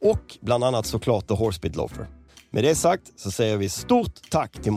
[0.00, 2.06] Och bland annat såklart The Horsebit Loafer.
[2.50, 4.74] Med det sagt så säger vi stort tack till.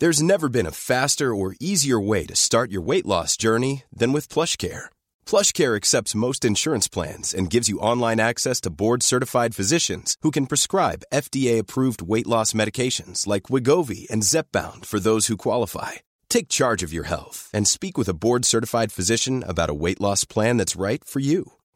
[0.00, 4.12] There's never been a faster or easier way to start your weight loss journey than
[4.12, 4.88] with PlushCare.
[5.26, 10.46] PlushCare accepts most insurance plans and gives you online access to board-certified physicians who can
[10.46, 16.00] prescribe FDA-approved weight loss medications like Wigovi and Zepbound for those who qualify.
[16.30, 20.24] Take charge of your health and speak with a board-certified physician about a weight loss
[20.24, 21.52] plan that's right for you.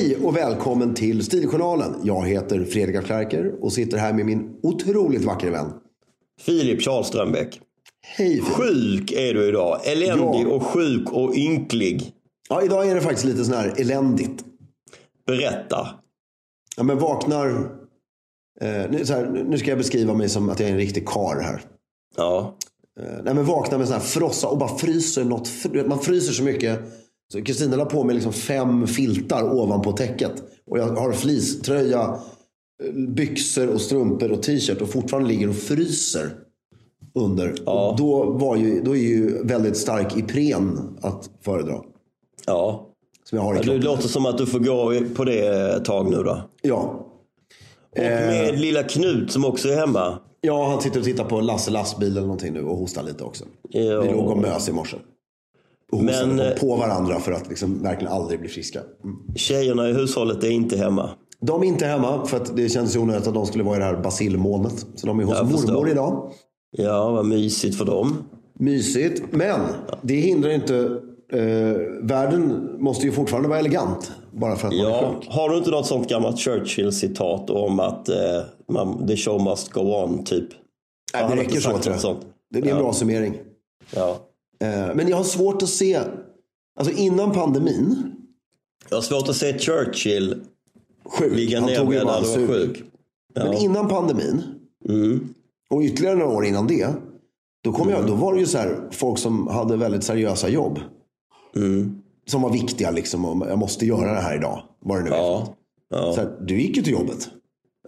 [0.00, 1.94] Hej och välkommen till Stiljournalen.
[2.02, 5.72] Jag heter Fredrik af Klerker och sitter här med min otroligt vackra vän.
[6.40, 7.60] Filip Charles Strömbäck.
[8.06, 8.44] Hej Filip.
[8.44, 9.80] Sjuk är du idag.
[9.86, 10.48] Eländig Ja.
[10.48, 12.12] och sjuk och ynklig.
[12.48, 14.44] Ja, idag är det faktiskt lite sån här eländigt.
[15.26, 15.88] Berätta.
[16.76, 17.48] Ja, men vaknar...
[18.60, 21.40] Eh, nu, här, nu ska jag beskriva mig som att jag är en riktig kar
[21.40, 21.62] här.
[22.16, 22.56] Ja.
[23.00, 25.50] Eh, nej, men vaknar med sån här frossa och bara fryser något.
[25.86, 26.80] Man fryser så mycket.
[27.32, 30.32] Så Kristina la på mig liksom fem filtar ovanpå täcket.
[30.66, 32.00] Och jag har fleecetröja,
[32.84, 36.30] eh, byxor och strumpor och t-shirt och fortfarande ligger och fryser
[37.14, 37.54] under.
[37.66, 37.90] Ja.
[37.90, 41.80] Och då, var ju, då är ju väldigt stark Ipren att föredra.
[42.46, 42.86] Ja.
[43.24, 45.84] Som jag har i Ja, Det låter som att du får gå på det ett
[45.84, 46.42] tag nu då.
[46.62, 47.06] Ja.
[47.90, 50.18] Och med lilla Knut som också är hemma.
[50.40, 53.44] ja, han sitter och tittar på Lasse lastbil eller någonting nu och hostar lite också.
[53.68, 54.00] Ja.
[54.00, 54.96] Vi låg och mös i morse.
[55.92, 58.78] Och Men, eh, på, på varandra för att liksom verkligen aldrig bli friska.
[59.04, 59.16] Mm.
[59.36, 61.10] Tjejerna i hushållet är inte hemma.
[61.40, 63.78] De är inte hemma för att det känns ju onödigt att de skulle vara i
[63.78, 64.86] det här basilmolnet.
[64.94, 65.88] Så de är hos Jag mormor förstår.
[65.90, 66.32] idag.
[66.70, 68.16] Ja, vad mysigt för dem.
[68.58, 69.22] Mysigt.
[69.30, 69.60] Men
[70.02, 71.00] det hindrar inte...
[71.32, 74.12] Eh, världen måste ju fortfarande vara elegant.
[74.32, 75.28] Bara för att man är Ja, sjuk.
[75.30, 78.16] har du inte något sånt gammalt Churchill-citat om att eh,
[78.72, 80.48] man, the show must go on, typ?
[81.14, 82.16] Nej, det räcker så tror jag.
[82.50, 82.74] det är en Ja.
[82.76, 83.34] bra summering.
[83.96, 84.16] Ja.
[84.64, 86.00] Eh, men jag har svårt att se...
[86.80, 88.12] Alltså innan pandemin.
[88.88, 90.40] Jag har svårt att se Churchill
[91.04, 91.36] Sjuk.
[91.36, 92.82] ligga Han ner när du var sjuk.
[93.34, 94.42] Men innan pandemin.
[94.88, 95.28] Mm.
[95.70, 96.88] Och ytterligare några år innan det,
[97.64, 100.80] då, kom jag, då var det ju så här, folk som hade väldigt seriösa jobb.
[101.56, 102.02] Mm.
[102.26, 103.24] Som var viktiga liksom.
[103.24, 104.62] Och jag måste göra det här idag.
[104.80, 105.16] Vad det nu är.
[105.16, 105.56] Ja.
[105.90, 106.12] Ja.
[106.12, 107.28] Så här, du gick ju till jobbet.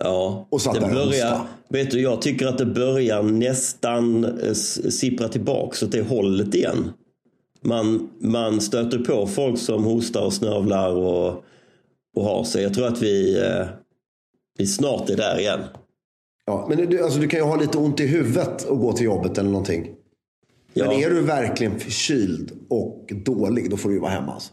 [0.01, 4.53] Ja, Och satt det där börjar, vet du, jag tycker att det börjar nästan eh,
[4.91, 6.93] sippra tillbaks åt det hållet igen.
[7.61, 11.45] Man, man stöter på folk som hostar och snörvlar och,
[12.17, 12.63] och har sig.
[12.63, 13.67] Jag tror att vi, eh,
[14.59, 15.61] vi snart är där igen.
[16.47, 19.05] Ja, men du, alltså, du kan ju ha lite ont i huvudet och gå till
[19.05, 19.95] jobbet eller någonting.
[20.75, 24.33] Ja, Men är du verkligen förkyld och dålig, då får du ju vara hemma.
[24.33, 24.53] Alltså.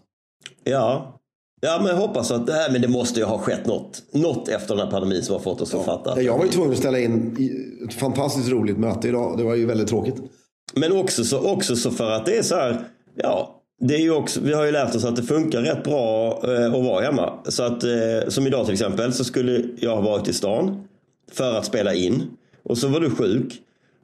[0.64, 1.19] ja.
[1.62, 4.04] Ja men jag hoppas att nej, men det måste ju ha skett något.
[4.12, 6.12] Något efter den här pandemin som har fått oss att fatta.
[6.14, 7.38] att- Jag var ju tvungen att ställa in
[7.88, 9.38] ett fantastiskt roligt möte idag.
[9.38, 10.16] Det var ju väldigt tråkigt.
[10.76, 12.82] Men också så, också så för att det är så här,
[13.16, 16.28] ja, det är ju också, vi har ju lärt oss att det funkar rätt bra
[16.44, 17.34] eh, att vara hemma.
[17.48, 17.90] Så att, eh,
[18.28, 20.88] som idag till exempel, så skulle jag ha varit i stan
[21.32, 22.24] för att spela in.
[22.64, 23.54] Och så var du sjuk.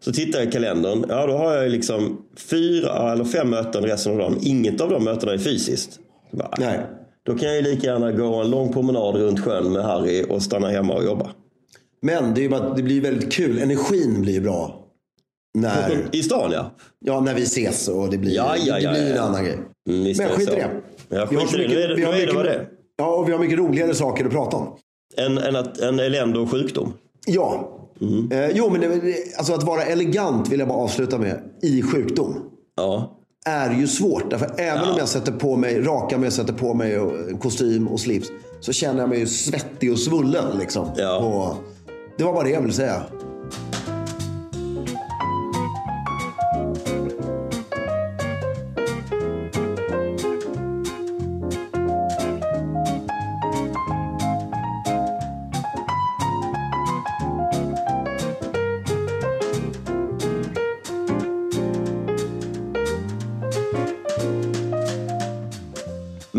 [0.05, 4.11] Så tittar jag i kalendern, ja då har jag liksom fyra eller fem möten resten
[4.11, 4.37] av dagen.
[4.41, 5.99] Inget av de mötena är fysiskt.
[6.31, 6.79] Bara, Nej.
[7.25, 10.41] Då kan jag ju lika gärna gå en lång promenad runt sjön med Harry och
[10.41, 11.29] stanna hemma och jobba.
[12.01, 13.59] Men det, är bara, det blir väldigt kul.
[13.59, 14.81] Energin blir bra.
[15.57, 16.71] När, I stan ja.
[17.05, 19.53] ja, när vi ses och det blir, Ja, ja, det ja, blir en annan grej.
[19.89, 20.69] Mm, Men det skit i det.
[21.09, 21.87] Ja, Vi har så i det.
[21.87, 22.67] Det, vi har det mycket- det är.
[22.97, 24.75] Ja, och vi har mycket roligare saker att prata om.
[25.17, 26.93] En, en, en elände och sjukdom.
[27.27, 27.71] Ja.
[28.01, 28.31] Mm.
[28.31, 31.39] Eh, jo, men det, alltså att vara elegant vill jag bara avsluta med.
[31.61, 32.35] I sjukdom.
[32.75, 33.17] Ja.
[33.49, 34.29] Är ju svårt.
[34.29, 36.99] Därför även om jag sätter på mig, rakar mig sätter på mig
[37.39, 38.27] kostym och slips.
[38.59, 40.57] Så känner jag mig ju svettig och svullen.
[40.59, 40.91] Liksom.
[40.97, 41.17] Ja.
[41.17, 41.55] Och
[42.17, 43.03] det var bara det jag ville säga.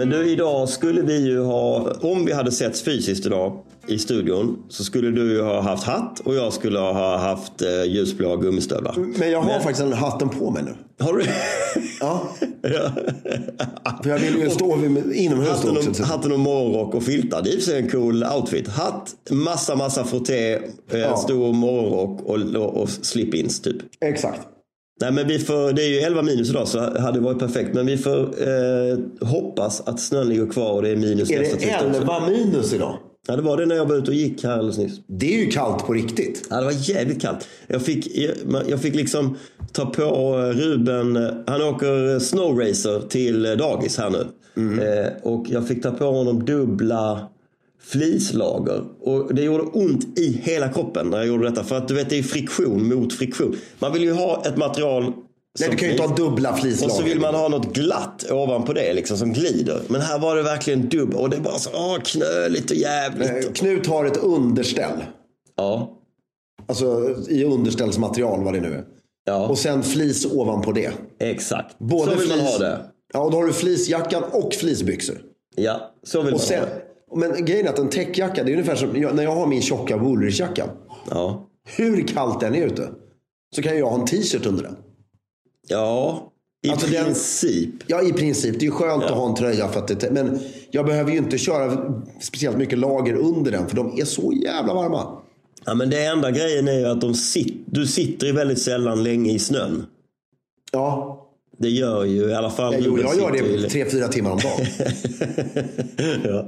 [0.08, 3.58] Men du, idag skulle vi ju ha, om vi hade setts fysiskt idag
[3.88, 7.85] i studion, så skulle du ju ha haft hatt och jag skulle ha haft eh,
[7.85, 8.94] ljusblå gummistövlar.
[9.19, 10.75] Men jag har faktiskt den hatten på mig nu.
[11.05, 11.25] Har du?
[12.00, 12.29] Ja,
[12.62, 12.91] Ja.
[14.03, 16.03] för jag vill ju stå vid, inomhus Hatten också.
[16.03, 17.43] hatten och morgonrock och filtar.
[17.43, 18.69] Det är i och för sig en cool outfit.
[18.69, 21.17] Hatt, massa, massa frotté, eh, Ja.
[21.17, 23.76] stor morgonrock och, och, och slip-ins typ.
[24.00, 24.41] Exakt.
[25.00, 27.75] Nej men vi får, det är ju 11 minus idag så hade det varit perfekt.
[27.75, 31.56] Men vi får eh, hoppas att snön ligger kvar och det är minus Är nästa
[31.56, 32.00] det tisdag också.
[32.00, 32.98] 11 minus idag?
[33.28, 35.00] Ja det var det när jag var ute och gick här alldeles nyss.
[35.06, 36.46] Det är ju kallt på riktigt.
[36.50, 37.48] Ja, det var jävligt kallt.
[37.66, 38.16] Jag fick,
[38.66, 39.37] jag fick liksom
[39.72, 41.16] ta på Ruben,
[41.46, 44.26] han åker snowracer till dagis här nu.
[44.82, 47.28] Eh, och jag fick ta på honom dubbla
[47.92, 48.84] flislager.
[49.00, 51.64] Och det gjorde ont i hela kroppen när jag gjorde detta.
[51.64, 53.56] För att du vet, det är friktion mot friktion.
[53.78, 55.12] Man vill ju ha ett material
[55.60, 57.04] Nej, du kan ju inte ha dubbla och så flislager.
[57.04, 59.80] vill man ha något glatt ovanpå det liksom som glider.
[59.88, 63.54] Men här var det verkligen dubb och det var så åh, knöligt och jävligt.
[63.56, 65.04] Knut har ett underställ.
[65.56, 65.92] Ja,
[66.68, 68.84] Alltså i underställsmaterial vad det nu är.
[69.26, 70.90] ja Och sen flis ovanpå det.
[71.20, 71.78] exakt.
[71.78, 72.78] Både så vill man flis- ha det.
[73.12, 75.16] Ja, och då har du fleecejackan och fleecebyxor.
[75.56, 76.82] Ja, så vill Och man sen, ha det.
[77.14, 79.97] Men grejen är att en täckjacka, det är ungefär som när jag har min tjocka
[79.97, 80.69] Woolrich-jacka.
[81.11, 81.47] Ja.
[81.76, 82.89] Hur kallt den är ute.
[83.56, 84.77] Så kan jag ha en t-shirt under den.
[85.69, 86.32] ja,
[86.67, 87.70] i Alltså, den- princip.
[87.86, 88.60] Ja, i princip.
[88.60, 89.69] Det är skönt att ha en tröja.
[89.69, 90.39] För att det, men
[90.70, 93.69] jag behöver ju inte köra speciellt mycket lager under den.
[93.69, 95.19] För de är så jävla varma.
[95.65, 99.03] Ja, men det enda grejen är ju att de sit, du sitter ju väldigt sällan
[99.03, 99.86] länge i snön.
[100.72, 101.22] Ja,
[101.58, 104.39] Det gör ju i alla fall jo, Ruben jag gör det tre, fyra timmar om
[104.39, 104.67] dagen.
[106.25, 106.46] ja.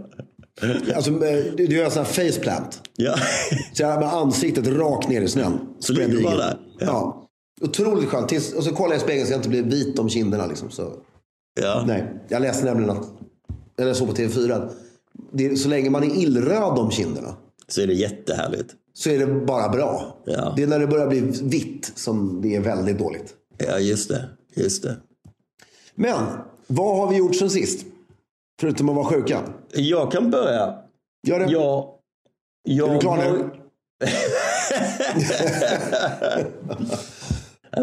[0.95, 2.81] Alltså, eh, du gör sån här faceplant.
[2.97, 3.15] ja.
[3.73, 5.59] Så jag med ansiktet rakt ner i snön.
[5.79, 6.43] Så ligger du bara där?
[6.45, 6.59] eagle.
[6.79, 7.25] Ja.
[7.61, 8.29] Otroligt skönt.
[8.29, 10.47] Tills, och så kollar jag i spegeln så jag inte blir vit om kinderna.
[10.47, 10.93] Liksom, så.
[11.61, 11.85] ja.
[11.87, 13.07] Nej, jag läste nämligen att,
[13.81, 14.69] eller så på TV4,
[15.33, 17.37] det så länge man är illröd om kinderna
[17.69, 18.75] Så är det jättehärligt.
[18.95, 20.17] så är det bara bra.
[20.25, 20.53] Ja.
[20.57, 23.35] Det är när det börjar bli vitt som det är väldigt dåligt.
[23.59, 24.29] Ja, just det.
[24.55, 24.97] Just det.
[25.95, 26.25] Men,
[26.67, 27.87] vad har vi gjort sen sist?
[28.61, 29.43] Förutom att vara sjuka.
[29.73, 30.75] Jag kan börja.
[31.27, 31.53] Gör det.
[31.53, 31.89] Jag,
[32.69, 33.51] jag Är du klar har- nu?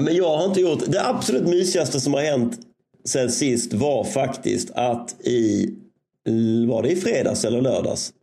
[0.03, 0.83] Men jag har inte gjort...
[0.87, 2.57] Det absolut mysigaste som har hänt
[3.05, 5.69] sen sist var faktiskt att i...
[6.67, 8.13] Var det i fredags eller lördags?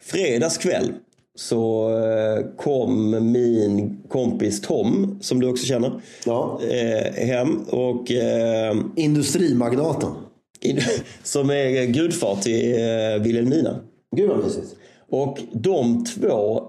[0.00, 0.92] Fredags kväll
[1.38, 6.60] så eh, kom min kompis Tom, som du också känner, Ja.
[6.70, 7.64] eh, hem.
[7.70, 10.10] Och, eh, Industrimagnaten.
[11.22, 13.80] som är gudfar till eh, Wilhelmina.
[14.16, 14.76] Gud vad mysigt.
[15.08, 16.62] Och de två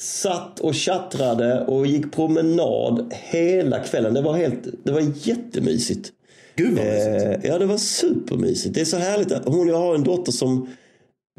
[0.00, 4.14] satt och tjattrade och gick promenad hela kvällen.
[4.14, 6.12] Det var, helt, det var jättemysigt.
[6.56, 7.44] Gud vad mysigt.
[7.44, 8.74] Eh, ja, det var supermysigt.
[8.74, 9.32] Det är så härligt.
[9.44, 10.68] Hon, jag har en dotter som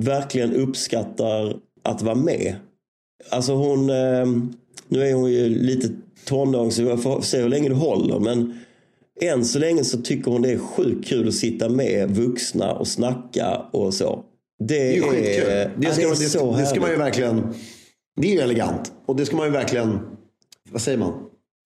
[0.02, 2.56] verkligen uppskattar att vara med.
[3.30, 4.26] Alltså hon, eh,
[4.88, 5.90] nu är hon ju lite
[6.26, 8.20] tonåring så jag får se hur länge det håller.
[8.20, 8.60] Men
[9.22, 12.88] än så länge så tycker hon det är sjukt kul att sitta med vuxna och
[12.88, 14.24] snacka och så.
[14.64, 15.50] Det, är skitkul.
[15.50, 17.54] är, Det ska, ja, det, det är så det ska man ju verkligen...
[18.22, 18.92] Det är ju elegant.
[19.06, 20.00] Och det ska man ju verkligen...
[20.72, 21.14] Vad säger man?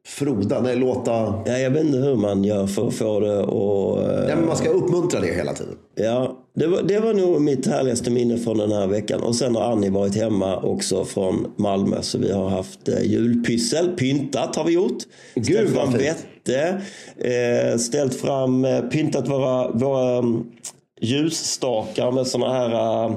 [0.07, 0.61] Froda?
[0.61, 1.11] Nej, låta...
[1.45, 4.29] Ja, jag vet inte hur man gör för att få det att...
[4.29, 5.75] Ja, men man ska uppmuntra det hela tiden.
[5.95, 9.21] Ja, det var, det var nog mitt härligaste minne från den här veckan.
[9.21, 12.01] Och sen har Annie varit hemma också från Malmö.
[12.01, 13.97] Så vi har haft eh, julpyssel.
[13.97, 15.03] Pyntat har vi gjort.
[15.35, 16.27] Gud, vad fint.
[16.43, 16.81] Vette.
[17.17, 20.51] Eh, ställt fram, eh, pyntat våra, våra um,
[21.01, 23.15] ljusstakar med såna här eh,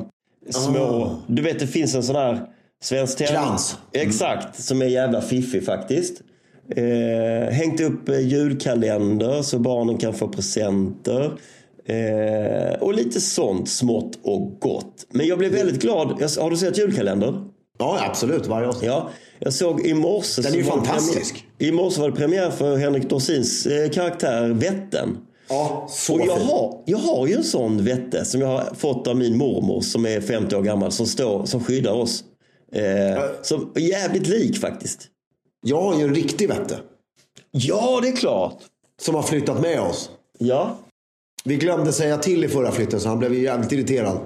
[0.50, 1.16] små...
[1.26, 2.40] Du vet det finns en sån här
[2.82, 3.36] svensk tävling.
[3.36, 3.76] Krans.
[3.92, 6.22] Exakt, som är jävla fiffig faktiskt.
[6.76, 11.32] Eh, hängt upp julkalender så barnen kan få presenter.
[11.86, 15.06] Eh, och lite sånt smått och gott.
[15.10, 16.16] Men jag blev väldigt glad.
[16.20, 17.48] Jag, har du sett julkalendern?
[17.78, 18.46] Ja, absolut.
[18.46, 18.86] Varje avsnitt.
[18.86, 20.42] Ja, jag såg i morse...
[20.42, 21.46] Den är ju fantastisk.
[21.58, 25.18] Premiär, I morse var det premiär för Henrik Dorsins eh, karaktär Vetten.
[25.48, 29.06] Ja, så Och jag har, jag har ju en sån vette som jag har fått
[29.06, 32.24] av min mormor som är 50 år gammal som, står, som skyddar oss.
[32.72, 35.08] Eh, som är jävligt lik faktiskt.
[35.66, 36.78] Jag har ju en riktig vette.
[37.50, 38.58] Ja, det är klart.
[39.02, 40.10] Som har flyttat med oss.
[40.38, 40.76] Ja.
[41.44, 44.18] Vi glömde säga till i förra flytten så han blev ju jävligt irriterad.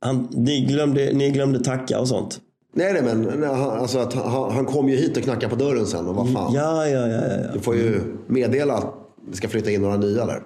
[0.00, 2.40] Han, ni, glömde, ni glömde tacka och sånt.
[2.76, 5.56] Nej, nej men nej, han, alltså att han, han kom ju hit och knackade på
[5.56, 6.52] dörren sen och vad fan.
[6.54, 7.60] Ja, ja, ja, ja, Du ja.
[7.60, 8.94] får ju meddela att
[9.30, 10.42] det ska flytta in några nya där.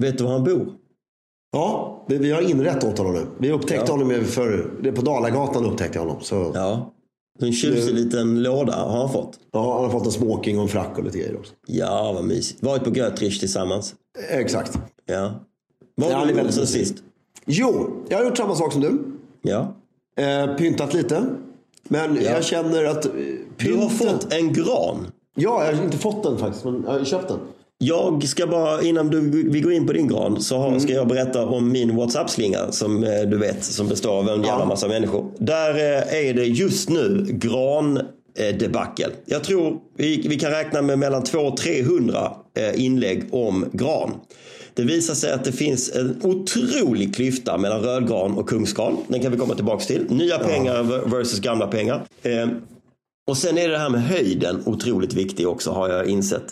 [0.00, 0.66] Vet du var han bor?
[1.52, 3.26] Ja, vi, vi har inrätt åt honom nu.
[3.38, 6.16] Vi upptäckte honom ju för, det är på Dalagatan upptäckte honom.
[6.20, 6.50] Så ja.
[6.54, 7.46] Ja.
[7.46, 9.38] En tjusig liten låda har han fått.
[9.52, 11.52] han har fått en smoking och en frack och lite grejer också.
[11.66, 12.62] Ja, vad mysigt.
[12.62, 13.94] Varit på Götrich tillsammans.
[14.30, 14.78] Exakt.
[15.06, 15.32] Ja.
[15.94, 16.94] Vad Ja, har du gjort sen sist?
[17.46, 18.98] Jo, jag har gjort samma sak som du.
[19.42, 19.74] Ja.
[20.16, 21.26] Eh, pyntat lite.
[21.88, 22.22] Men Ja.
[22.30, 23.10] jag känner att eh,
[23.56, 25.06] Du har fått en gran.
[25.36, 27.38] Ja, jag har inte fått den faktiskt, men jag har köpt den.
[27.78, 31.08] Jag ska bara, innan du, vi går in på din gran, så har, ska jag
[31.08, 34.64] berätta om min WhatsApp-slinga som eh, du vet, som består av en jävla Ja.
[34.64, 35.26] massa människor.
[35.38, 38.00] Där eh, är det just nu gran
[38.58, 39.06] debacle.
[39.26, 44.10] Jag tror vi, vi kan räkna med mellan 200-300 eh, inlägg om gran.
[44.74, 48.96] Det visar sig att det finns en otrolig klyfta mellan rödgran och kungsgran.
[49.08, 50.06] Den kan vi komma tillbaka till.
[50.10, 52.04] Nya pengar versus gamla pengar.
[52.22, 52.48] Eh,
[53.30, 56.44] och sen är det här med höjden otroligt viktig också har jag insett.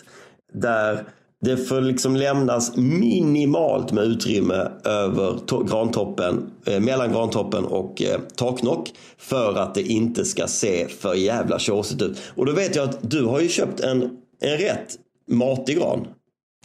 [0.53, 1.03] Där
[1.45, 8.19] det får liksom lämnas minimalt med utrymme över to- grantoppen, eh, mellan grantoppen och eh,
[8.35, 8.91] taknock.
[9.17, 12.17] För att det inte ska se för jävla tjåsigt ut.
[12.35, 14.01] Och då vet jag att du har ju köpt en,
[14.41, 14.95] en rätt
[15.31, 16.07] matig gran.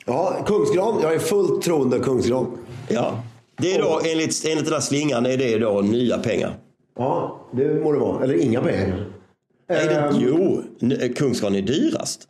[0.07, 0.99] Ja, kungsgran.
[1.03, 2.59] Jag är fullt troende kungsgran.
[2.89, 3.23] Ja.
[3.57, 6.55] Det är då enligt, enligt den här slingan är det då nya pengar.
[6.99, 8.25] Ja, det må det vara.
[8.25, 9.07] Eller inga pengar.
[9.69, 12.29] Nej, det, Ehm, jo, n- kungsgran är dyrast.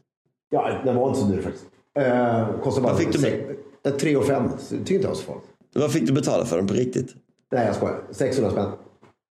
[0.50, 1.64] Ja, den var inte så dyr faktiskt.
[1.98, 3.36] Eh, kostar bara Vad fick du sex-
[3.86, 4.48] eh, 3 och 5.
[4.68, 5.44] Tycker inte jag så farligt.
[5.74, 7.14] Vad fick du betala för den på riktigt?
[7.52, 8.00] Nej, jag skojar.
[8.10, 8.70] 600 spänn.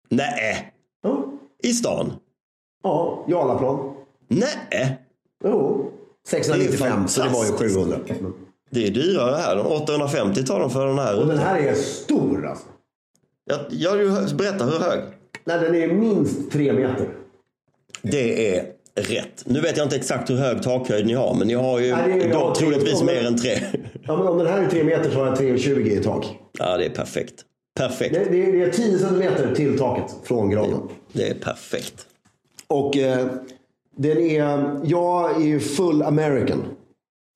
[0.10, 1.26] Nej, Ja,
[1.64, 2.14] i stan?
[2.84, 3.94] ja Jarlaplan.
[4.28, 4.98] Nej,
[5.44, 5.92] Jo.
[6.28, 7.76] 695, så det var ju fantastiskt.
[7.76, 7.98] 700.
[8.08, 8.34] Men-
[8.74, 9.72] det är dyrare här.
[9.72, 11.20] 850 tar de för den här.
[11.22, 12.66] Och den här är stor alltså.
[13.46, 15.00] Jag, jag berätta hur hög.
[15.44, 17.10] Nej, den är minst 3 meter.
[18.02, 19.44] Det är rätt.
[19.46, 22.20] Nu vet jag inte exakt hur hög takhöjd ni har, men ni har ju Nej,
[22.20, 23.60] det är- då, ja, troligtvis mer än tre.
[24.08, 26.26] Ja, men om den här är 3 meter så har jag 3,20 i tak.
[26.60, 27.34] Ja, det är perfekt.
[27.78, 28.14] Perfekt.
[28.14, 30.80] Det, det, det är 10 centimeter till taket från granen.
[31.14, 32.06] Det är perfekt.
[32.68, 33.28] Och eh,
[33.96, 36.64] den är, jag är full American.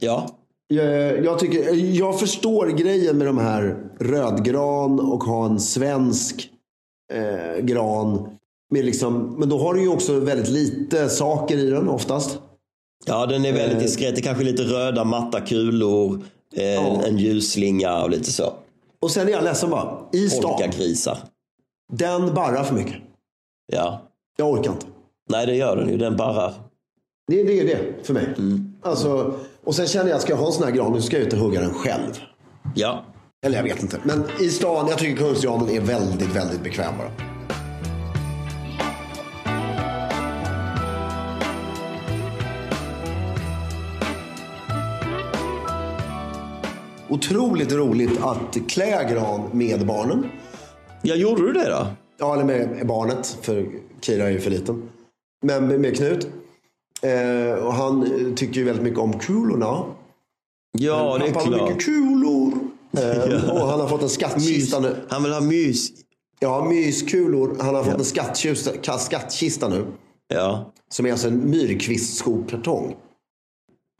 [0.01, 0.29] Ja,
[0.67, 6.49] Jag, jag, tycker, jag förstår grejen med de här rödgran och ha en svensk
[7.13, 8.29] eh, gran.
[8.69, 12.39] Med liksom, men då har du ju också väldigt lite saker i den oftast.
[13.05, 14.15] ja den är väldigt diskret.
[14.15, 16.23] Det är kanske lite röda matta kulor,
[16.55, 17.01] eh, Ja.
[17.05, 18.53] en ljusslinga och lite så.
[19.01, 19.97] Och sen är jag ledsen bara.
[20.11, 21.17] I stan, Polkagrisar.
[21.93, 22.95] den barrar för mycket.
[23.73, 24.01] Ja.
[24.37, 24.85] Jag orkar inte.
[25.29, 25.97] Nej, det gör den ju.
[25.97, 26.53] Den barrar.
[27.27, 28.35] Det, det är det för mig.
[28.81, 31.17] Alltså, och sen känner jag att ska jag ha en sån här gran, nu ska
[31.17, 32.19] jag ut och hugga den själv.
[32.75, 33.05] Ja.
[33.45, 33.99] Eller jag vet inte.
[34.03, 37.11] Men i stan, jag tycker kungsgranen är väldigt, väldigt bekväm bara.
[47.09, 50.29] Otroligt roligt att klä gran med barnen.
[51.01, 51.87] Ja, gjorde du det då?
[52.17, 53.65] Ja, eller med barnet, för
[54.01, 54.89] Kira är ju för liten.
[55.45, 56.27] Men med- Knut.
[57.01, 59.83] Eh, och han tycker ju väldigt mycket om kulorna.
[60.77, 61.69] Ja, det är Pappa klart.
[61.69, 62.53] mycket kulor.
[62.97, 64.95] Eh, och han har fått en skattkista nu.
[65.09, 65.89] Han vill ha mys.
[66.39, 67.57] Ja, myskulor.
[67.59, 69.85] Han har fått en skattkista, ka- skattkista nu.
[70.27, 70.71] Ja.
[70.91, 72.95] Som är alltså en myrkvistskokartong.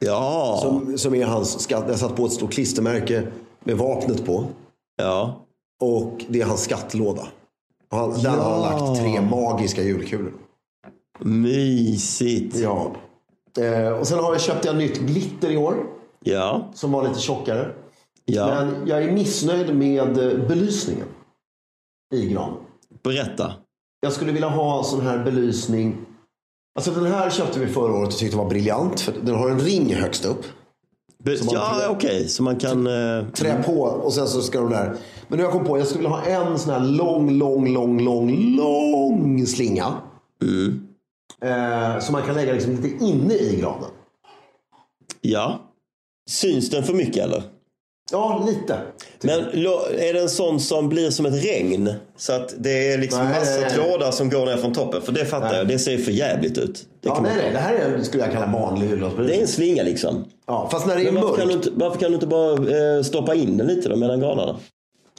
[0.04, 0.58] Ja.
[0.62, 1.84] Som, som är hans skatt.
[1.88, 3.26] Jag satt på ett stort klistermärke
[3.64, 4.44] med vapnet på.
[4.96, 5.46] Ja.
[5.80, 7.26] Och det är hans skattlåda.
[7.90, 10.32] Och han, Där har han lagt tre magiska julkulor.
[11.18, 12.56] Mysigt.
[12.56, 12.92] Ja.
[13.58, 15.86] Eh, och sen har jag köpt jag nytt glitter i år.
[16.24, 16.70] Ja.
[16.74, 17.68] Som var lite tjockare.
[18.24, 18.46] Ja.
[18.46, 21.06] Men jag är missnöjd med eh, belysningen.
[22.14, 22.56] I granen.
[23.02, 23.52] Berätta.
[24.00, 25.96] Jag skulle vilja ha sån här belysning.
[26.78, 29.00] Alltså den här köpte vi förra året och tyckte var briljant.
[29.00, 30.44] För den har en ring högst upp.
[31.24, 32.28] Be- ja, okej.
[32.28, 32.86] Så man kan...
[32.86, 34.96] Eh, Trä på och sen så ska de där.
[35.28, 37.74] Men nu har jag kommit på jag skulle vilja ha en sån här lång, lång,
[37.74, 39.94] lång, lång, lång slinga.
[41.44, 43.90] Eh, som man kan lägga liksom lite inne i granen.
[45.20, 45.60] ja.
[46.30, 47.42] Syns den för mycket eller?
[48.12, 48.78] Ja, lite.
[49.20, 51.94] Men är det en sån som blir som ett regn?
[52.16, 53.70] Så att det är liksom Nej, massa nej, nej.
[53.70, 55.02] trådar som går ner från toppen.
[55.02, 55.56] För det fattar Nej.
[55.58, 56.86] jag, det ser för jävligt ut.
[57.00, 57.52] Det, Ja, nej, nej.
[57.52, 59.40] Det här är, skulle jag kalla vanlig det är julgransbelysning.
[59.40, 60.24] en slinga liksom.
[60.46, 61.66] Ja, fast när det är Men varför, kan du mörkt.
[61.66, 62.52] inte, varför kan du inte bara
[62.96, 64.56] eh, stoppa in den lite då mellan granarna?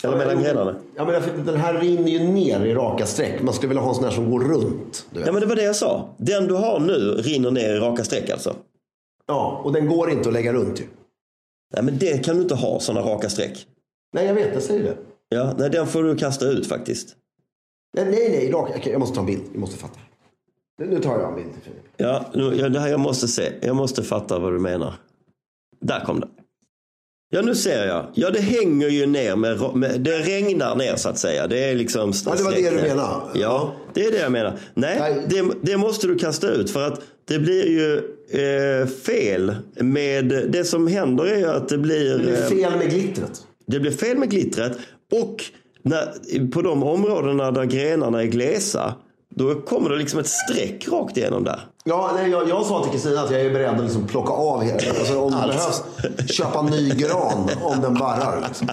[0.04, 0.76] Eller mellan grenarna?
[0.96, 3.42] Ja, men den här rinner ju ner i raka streck.
[3.42, 5.06] Man skulle vilja ha en sån här som går runt.
[5.14, 6.16] Ja men det var det jag sa.
[6.18, 8.56] Den du har nu rinner ner i raka streck alltså.
[9.28, 10.84] Ja, och den går inte att lägga runt ju.
[11.74, 13.68] Nej men det kan du inte ha, sådana raka streck.
[14.14, 14.54] Nej, jag vet.
[14.54, 14.98] Jag säger det.
[15.30, 17.16] Ja, nej den får du kasta ut faktiskt.
[17.98, 18.74] Nej, nej, nej raka.
[18.78, 19.44] Okej, jag måste ta en bild.
[19.52, 20.00] Jag måste fatta.
[20.82, 21.84] Nu, tar jag en bild till Filip.
[21.98, 23.52] Ja, nu, ja, det här jag måste se.
[23.62, 24.94] Jag måste fatta vad du menar.
[25.80, 26.28] Där kom det.
[27.30, 28.06] Ja, nu ser jag.
[28.14, 31.48] Ja, det hänger ju ner med, med det regnar ner så att säga.
[31.48, 33.22] Det är liksom Ja, det var det du menade.
[33.34, 34.60] Ja, det är det jag menar.
[34.74, 35.26] Nej, Nej.
[35.30, 37.98] Det, det måste du kasta ut för att det blir ju
[38.82, 42.78] eh, fel med det som händer är ju att det blir, Det är eh, fel
[42.78, 43.32] med glittret.
[43.68, 44.78] det blir fel med glittret
[45.12, 45.44] och
[45.82, 48.94] när, på de områdena där grenarna är glesa
[49.36, 51.60] då kommer det liksom ett streck rakt igenom där.
[51.88, 54.62] Ja, nej, jag, jag sa till Kristina att jag är beredd att liksom plocka av
[54.64, 55.84] hela, alltså, om det behövs.
[56.32, 58.44] Köpa ny gran om den barrar.
[58.48, 58.68] Liksom.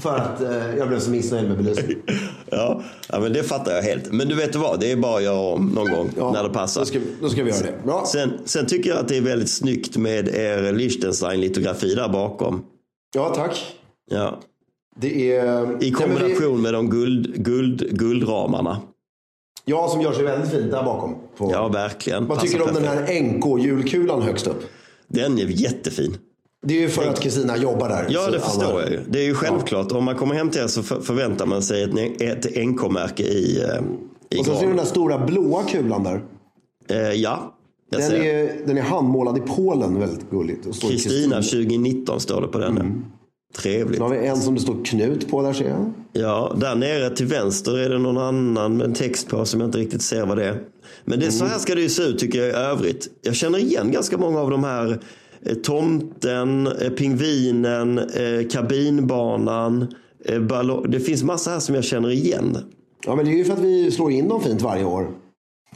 [0.00, 2.02] För att eh, jag blev så missnöjd med belysningen.
[2.50, 4.12] Ja, ja, men det fattar jag helt.
[4.12, 6.80] Men du vet vad, det är bara att göra om någon gång när det passar.
[6.80, 7.84] Då ska, vi- då ska vi göra det.
[7.84, 8.04] Bra.
[8.06, 12.64] Sen, sen tycker jag att det är väldigt snyggt med er Liechtenstein-litografi där bakom.
[13.14, 13.64] Ja, tack.
[14.10, 14.40] Ja.
[15.00, 15.82] Det är...
[15.84, 18.80] I kombination med de guld, guld, guldramarna.
[19.64, 21.14] Ja, som gör sig väldigt fint där bakom.
[21.36, 21.50] På.
[21.52, 22.26] Ja, verkligen.
[22.26, 24.62] Vad tycker du om den här NK-julkulan högst upp?
[25.08, 26.16] Den är jättefin.
[26.66, 28.06] Det är ju för att Kristina jobbar där.
[28.10, 29.00] Ja, det alla- förstår jag ju.
[29.08, 29.92] Det är ju självklart.
[29.92, 33.60] Om man kommer hem till er så för- förväntar man sig ett, ett NK-märke i,
[33.62, 33.68] eh,
[34.30, 36.22] i Och så ser du den där stora blåa kulan där.
[36.88, 37.54] Eh, ja,
[37.90, 40.80] Den är, den är handmålad i Polen, väldigt gulligt.
[40.80, 42.70] Kristina 2019 står det på den.
[42.70, 43.04] Mm.
[43.56, 43.98] Trevligt.
[43.98, 45.92] Då har vi en som det står Knut på där ser jag.
[46.12, 49.68] Ja, där nere till vänster är det någon annan med en text på som jag
[49.68, 50.60] inte riktigt ser vad det är.
[51.04, 53.08] Men det, så här ska det ju se ut tycker jag i övrigt.
[53.22, 54.98] Jag känner igen ganska många av de här
[55.42, 59.94] eh, tomten, eh, pingvinen, eh, kabinbanan.
[60.24, 60.40] Eh.
[60.88, 62.58] Det finns massa här som jag känner igen.
[63.06, 65.10] Ja, men det är ju för att vi slår in dem fint varje år.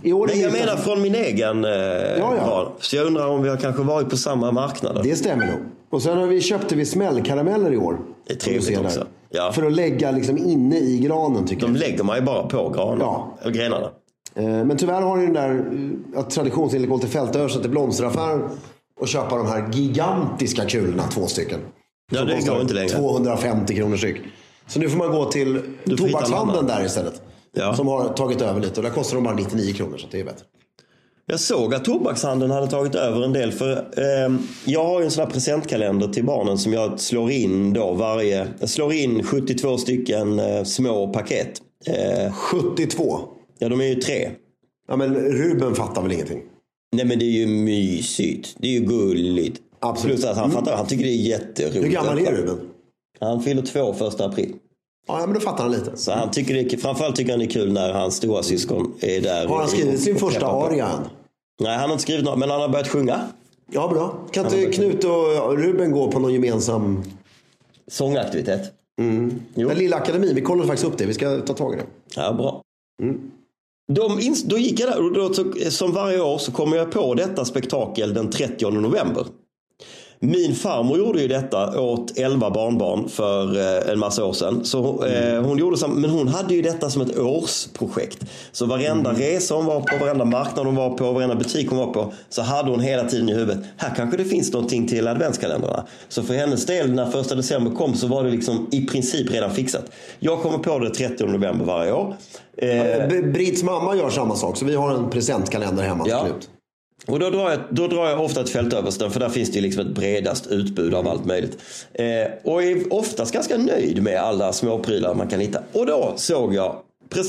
[0.03, 1.71] Men jag menar från min egen eh,
[2.19, 2.31] ja.
[2.47, 2.69] val.
[2.81, 5.03] Så jag undrar om vi har kanske varit på samma marknader.
[5.03, 5.59] Det stämmer nog.
[5.91, 7.99] Och sen har vi, köpte vi smällkarameller i år.
[8.27, 9.07] Det är trevligt också.
[9.31, 9.53] Ja.
[9.53, 11.81] För att lägga liksom inne i granen tycker De jag.
[11.81, 13.51] lägger man ju bara på granen, Ja.
[13.51, 13.91] grenarna.
[14.35, 15.51] Eh, Men tyvärr har ju den där
[16.15, 18.43] eh, att traditionsenligt gå till Fältöversta till blomsteraffären
[19.01, 21.61] och köpa de här gigantiska kulorna, två stycken.
[22.13, 22.89] Ja, det går inte längre.
[22.89, 24.17] 250 kronor styck.
[24.67, 25.63] Så nu får man gå till
[25.99, 27.23] tobakshandeln där istället.
[27.59, 27.75] Ja.
[27.75, 30.25] Som har tagit över lite och där kostar de bara 99 kronor så det är
[30.25, 30.45] bättre.
[31.31, 33.53] Jag såg att tobakshandeln hade tagit över en del.
[33.53, 37.73] För eh, Jag har ju en sån här presentkalender till barnen som jag slår in
[37.73, 38.49] då varje...
[38.61, 41.63] Jag slår in 72 stycken eh, små paket.
[41.87, 43.21] Eh, 72.
[43.59, 44.31] ja, de är ju tre.
[44.89, 46.43] Ja men Ruben fattar väl ingenting.
[46.97, 48.57] Nej men det är ju mysigt.
[48.59, 49.61] Det är ju gulligt.
[49.81, 50.17] Absolut.
[50.17, 51.85] Plus att han fattar, han tycker det är jätteroligt.
[51.85, 52.61] Hur gammal är Ruben?
[53.21, 54.55] Han fyller två första april.
[55.09, 55.97] Ja men då fattar han lite.
[55.97, 59.21] Så han tycker det framförallt tycker han det är kul när hans stora syskon är
[59.21, 59.47] där.
[59.47, 61.01] Har han skrivit sin första aria än?
[61.61, 63.21] Nej, han har inte skrivit något, men han har börjat sjunga.
[63.73, 64.19] Ja bra.
[64.31, 67.03] Kan inte Knut och Ruben gå på någon gemensam...
[67.91, 68.73] Sångaktivitet.
[69.55, 69.69] Jo.
[69.69, 71.07] Den lilla akademin, vi kollade faktiskt upp det.
[71.07, 71.85] Vi ska ta tag i det.
[72.17, 72.63] Ja, bra.
[73.93, 75.35] De ins- då gick jag där och då,
[75.71, 79.27] som varje år så kommer jag på detta spektakel den 30 november.
[80.21, 84.65] Min farmor gjorde ju detta åt 11 barnbarn för eh, en massa år sedan.
[84.65, 88.25] Så, eh, hon gjorde sam- men hon hade ju detta som ett årsprojekt.
[88.53, 91.87] Så varenda resa hon var på, varenda marknad hon var på, varenda butik hon var
[91.93, 92.13] på.
[92.29, 93.59] Så hade hon hela tiden i huvudet.
[93.77, 95.85] Här kanske det finns någonting till adventskalendrarna.
[96.09, 99.51] Så för hennes del när första december kom så var det liksom i princip redan
[99.51, 99.85] fixat.
[100.19, 102.17] Jag kommer på det 30 november varje år.
[102.57, 106.25] Eh, Brits mamma gör samma sak, så vi har en presentkalender hemma Ja.
[106.25, 106.49] slut.
[107.07, 109.87] Och då drar, jag, då drar jag ofta ett fältöversten för där finns det liksom
[109.87, 111.59] ett bredast utbud av allt möjligt.
[111.93, 112.07] Eh,
[112.45, 115.63] och är oftast ganska nöjd med alla småprylar man kan hitta.
[115.73, 116.77] Och då såg jag,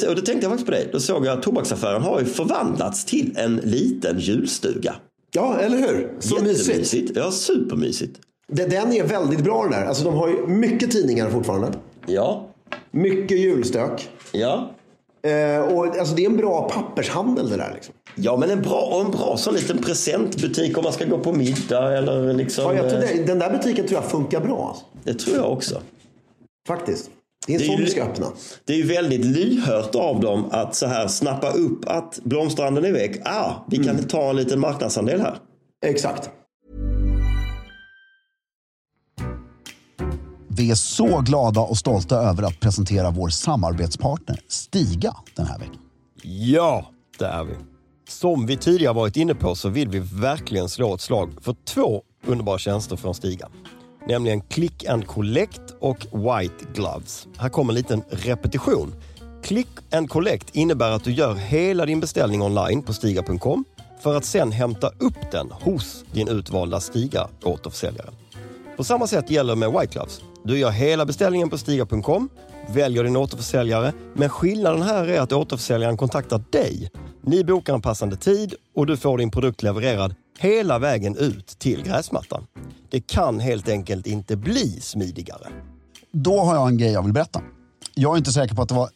[0.07, 3.05] och det tänkte jag faktiskt på dig, då såg jag att tobaksaffären har ju förvandlats
[3.05, 4.95] till en liten julstuga.
[5.31, 6.11] Ja, eller hur?
[6.19, 7.11] Så mysigt.
[7.15, 8.19] Ja, supermysigt.
[8.47, 9.85] Den är väldigt bra den där.
[9.85, 11.71] Alltså, de har ju mycket tidningar fortfarande.
[12.05, 12.45] Ja,
[12.91, 14.09] Mycket julstök.
[14.31, 14.71] ja.
[15.23, 17.71] Eh, och, alltså, det är en bra pappershandel det där.
[17.75, 17.93] Liksom.
[18.15, 21.33] Ja, men en bra, och en bra sån liten presentbutik om man ska gå på
[21.33, 22.63] middag eller liksom.
[22.63, 24.67] Ja, jag tror eh, det, den där butiken tror jag funkar bra.
[24.67, 24.85] Alltså.
[25.03, 25.81] det tror jag också.
[26.67, 27.09] Faktiskt.
[27.47, 28.27] Det är Det är sån ju- ska öppna.
[28.65, 32.91] Det är ju väldigt lyhört av dem att så här snappa upp att blomstranden är
[32.91, 33.17] väck.
[33.25, 35.35] Ah, vi kan ta en liten marknadsandel här.
[35.85, 36.29] Exakt.
[40.59, 45.81] Vi är så glada och stolta över att presentera vår samarbetspartner Stiga den här veckan.
[46.23, 47.53] Ja, det är vi.
[48.09, 52.01] Som vi tidigare varit inne på så vill vi verkligen slå ett slag för två
[52.25, 53.49] underbara tjänster från Stiga.
[54.07, 57.27] Nämligen Click and Collect och White Gloves.
[57.37, 58.93] Här kommer en liten repetition.
[59.43, 63.65] Click and Collect innebär att du gör hela din beställning online på stiga.com
[64.03, 68.09] för att sen hämta upp den hos din utvalda Stiga återförsäljare.
[68.77, 70.21] På samma sätt gäller med White Gloves.
[70.49, 72.29] Du gör hela beställningen på Stiga.com,
[72.69, 76.89] väljer din återförsäljare, men skillnaden här är att återförsäljaren kontaktar dig.
[77.21, 81.83] Ni bokar en passande tid och du får din produkt levererad hela vägen ut till
[81.83, 82.45] gräsmattan.
[82.89, 85.47] Det kan helt enkelt inte bli smidigare.
[86.11, 87.41] Då har jag en grej jag vill berätta.
[87.95, 88.89] Jag är inte säker på att det var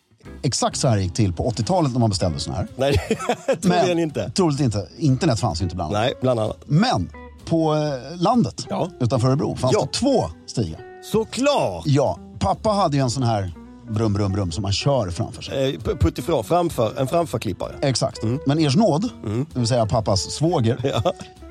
[0.44, 2.68] exakt så här det gick till på 80-talet när man beställde såna här.
[2.76, 2.98] Nej,
[3.62, 4.32] troligen inte.
[4.32, 4.88] Troligt inte.
[4.98, 6.06] Internet fanns ju inte bland annat.
[6.08, 6.58] Nej, bland annat.
[6.66, 7.10] Men
[7.46, 8.90] på eh, landet Ja.
[9.00, 9.82] utanför Örebro fanns Ja.
[9.82, 10.93] det två stigar.
[11.12, 11.84] Såklart!
[11.86, 13.54] Ja, pappa hade ju en sån här
[13.90, 15.74] brum, brum, brum som man kör framför sig.
[15.76, 17.76] Eh, p- Puttifrån, framför, en framförklippare.
[17.82, 18.20] Exakt.
[18.48, 19.10] Men Ers nåd,
[19.54, 21.02] det vill säga pappas svåger,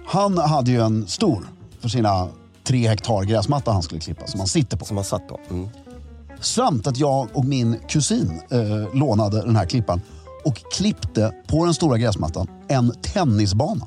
[0.07, 1.47] han hade ju en stor
[1.81, 2.29] för sina
[2.65, 4.85] tre hektar gräsmatta han skulle klippa som han sitter på.
[4.85, 5.41] Som man satt på.
[5.51, 5.69] Mm.
[6.41, 10.01] Samt att jag och min kusin eh, lånade den här klippan
[10.45, 13.87] och klippte på den stora gräsmattan en tennisbana.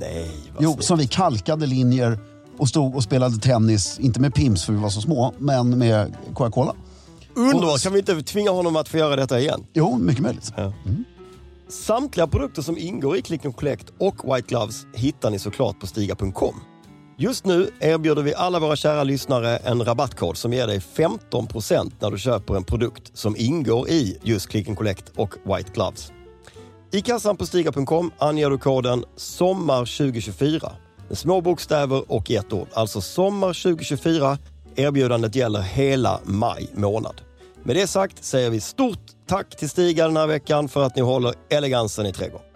[0.00, 0.84] Nej, vad Jo, snyggt.
[0.86, 2.18] som vi kalkade linjer
[2.58, 6.16] och stod och spelade tennis, inte med Pims för vi var så små, men med
[6.34, 6.74] Coca-Cola.
[7.34, 7.82] Underbart!
[7.82, 9.66] Kan vi inte tvinga honom att få göra detta igen?
[9.72, 10.52] Jo, mycket möjligt.
[11.68, 15.86] Samtliga produkter som ingår i Click and Collect och White Gloves hittar ni såklart på
[15.86, 16.54] Stiga.com.
[17.18, 22.10] Just nu erbjuder vi alla våra kära lyssnare en rabattkod som ger dig 15% när
[22.10, 26.12] du köper en produkt som ingår i just Click and Collect och White Gloves.
[26.92, 30.70] I kassan på Stiga.com anger du koden SOMMAR2024
[31.12, 32.68] med små bokstäver och i ett ord.
[32.72, 34.38] Alltså SOMMAR2024.
[34.76, 37.20] Erbjudandet gäller hela maj månad.
[37.62, 41.02] Med det sagt säger vi stort tack till Stiga den här veckan för att ni
[41.02, 42.46] håller elegansen i trädgården.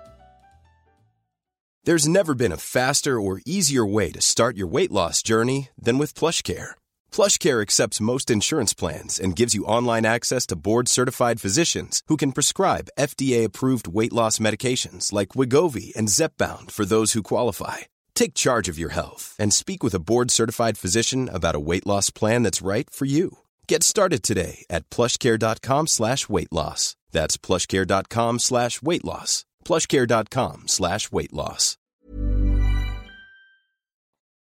[1.86, 5.98] There's never been a faster or easier way to start your weight loss journey than
[5.98, 6.70] with PlushCare.
[7.16, 12.32] PlushCare accepts most insurance plans and gives you online access to board-certified physicians who can
[12.32, 17.95] prescribe FDA-approved weight loss medications like Wigovi and Zepbound for those who qualify.
[18.16, 22.10] Take charge of your health and speak with a board-certified physician about a weight loss
[22.10, 23.28] plan that's right for you.
[23.68, 26.96] Get started today at plushcare.com slash weight loss.
[27.12, 29.44] That's plushcare.com slash weight loss.
[29.64, 31.76] plushcare.com slash weight loss.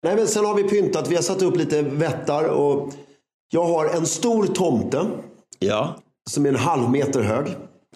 [0.03, 1.07] Nej, men sen har vi pyntat.
[1.07, 2.43] Vi har satt upp lite vättar.
[2.45, 2.93] Och
[3.51, 5.07] jag har en stor tomte
[5.59, 5.99] Ja.
[6.29, 7.47] som är en halv meter hög.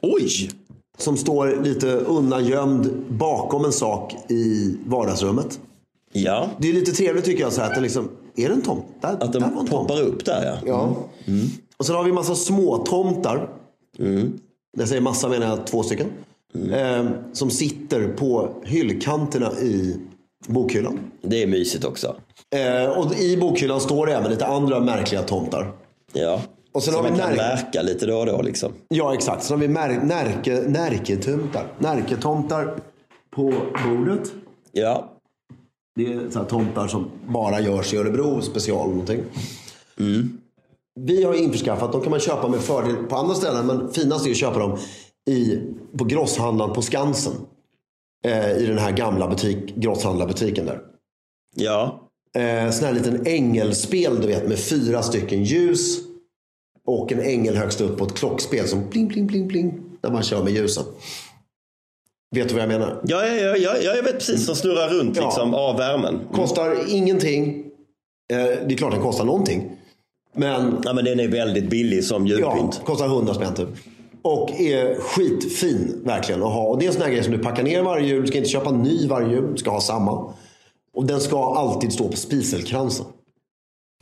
[0.01, 0.49] Oj!
[0.97, 5.60] Som står lite undangömd bakom en sak i vardagsrummet.
[6.12, 6.49] Ja.
[6.58, 7.53] Det är lite trevligt tycker jag.
[7.53, 8.86] Så här, att det liksom, är det en tomt?
[9.01, 9.69] Där, Att där var de en tomt.
[9.69, 10.58] poppar upp där ja.
[10.65, 10.95] Ja.
[11.77, 13.49] Och sen har vi en massa små tomtar.
[13.97, 14.29] När
[14.77, 16.08] jag säger massa menar jag två stycken.
[16.71, 19.97] Eh, som sitter på hyllkanterna i
[20.47, 20.99] bokhyllan.
[21.21, 22.15] Det är mysigt också.
[22.56, 25.71] Eh, och i bokhyllan står det även lite andra märkliga tomtar.
[26.13, 26.41] Ja.
[26.73, 28.71] Och sen Som har vi man kan märka lite då och då liksom.
[28.88, 29.43] Ja, exakt.
[29.43, 31.67] Sen har vi mär- närke, närketomtar.
[31.79, 32.75] Närketomtar
[33.36, 33.53] på
[33.86, 34.31] bordet.
[34.71, 35.09] Ja.
[35.95, 39.19] Det är så här tomtar som bara görs i Örebro, special någonting.
[40.99, 44.31] Vi har införskaffat, de kan man köpa med fördel på andra ställen, men finast är
[44.31, 44.77] att köpa dem
[45.29, 45.59] i,
[45.97, 47.33] på grosshandlaren på Skansen.
[48.25, 50.81] Eh, I den här gamla butik, grosshandlarbutiken där.
[51.55, 52.09] Ja.
[52.36, 55.99] Eh, sån här liten ängelspel du vet med fyra stycken ljus.
[56.87, 59.73] Och en ängel högst upp på ett klockspel som pling, pling, pling, pling.
[60.01, 60.83] När man kör med ljusen.
[62.35, 63.01] Vet du vad jag menar?
[63.07, 64.45] Ja, ja, ja, ja, jag vet precis.
[64.45, 65.25] Som snurrar runt Ja.
[65.25, 66.19] liksom, av värmen.
[66.33, 67.65] Kostar ingenting.
[68.33, 69.71] Eh, det är klart den kostar någonting.
[70.35, 72.81] Men Ja, men den är väldigt billig som ja, julpynt.
[72.85, 73.67] kostar 100 spänn typ.
[74.21, 76.67] Och är skitfin verkligen att ha.
[76.67, 78.21] Och det är en sån här grej som du packar ner varje jul.
[78.21, 79.51] Du ska inte köpa en ny varje jul.
[79.51, 80.33] Du ska ha samma.
[80.93, 83.05] Och den ska alltid stå på spiselkransen.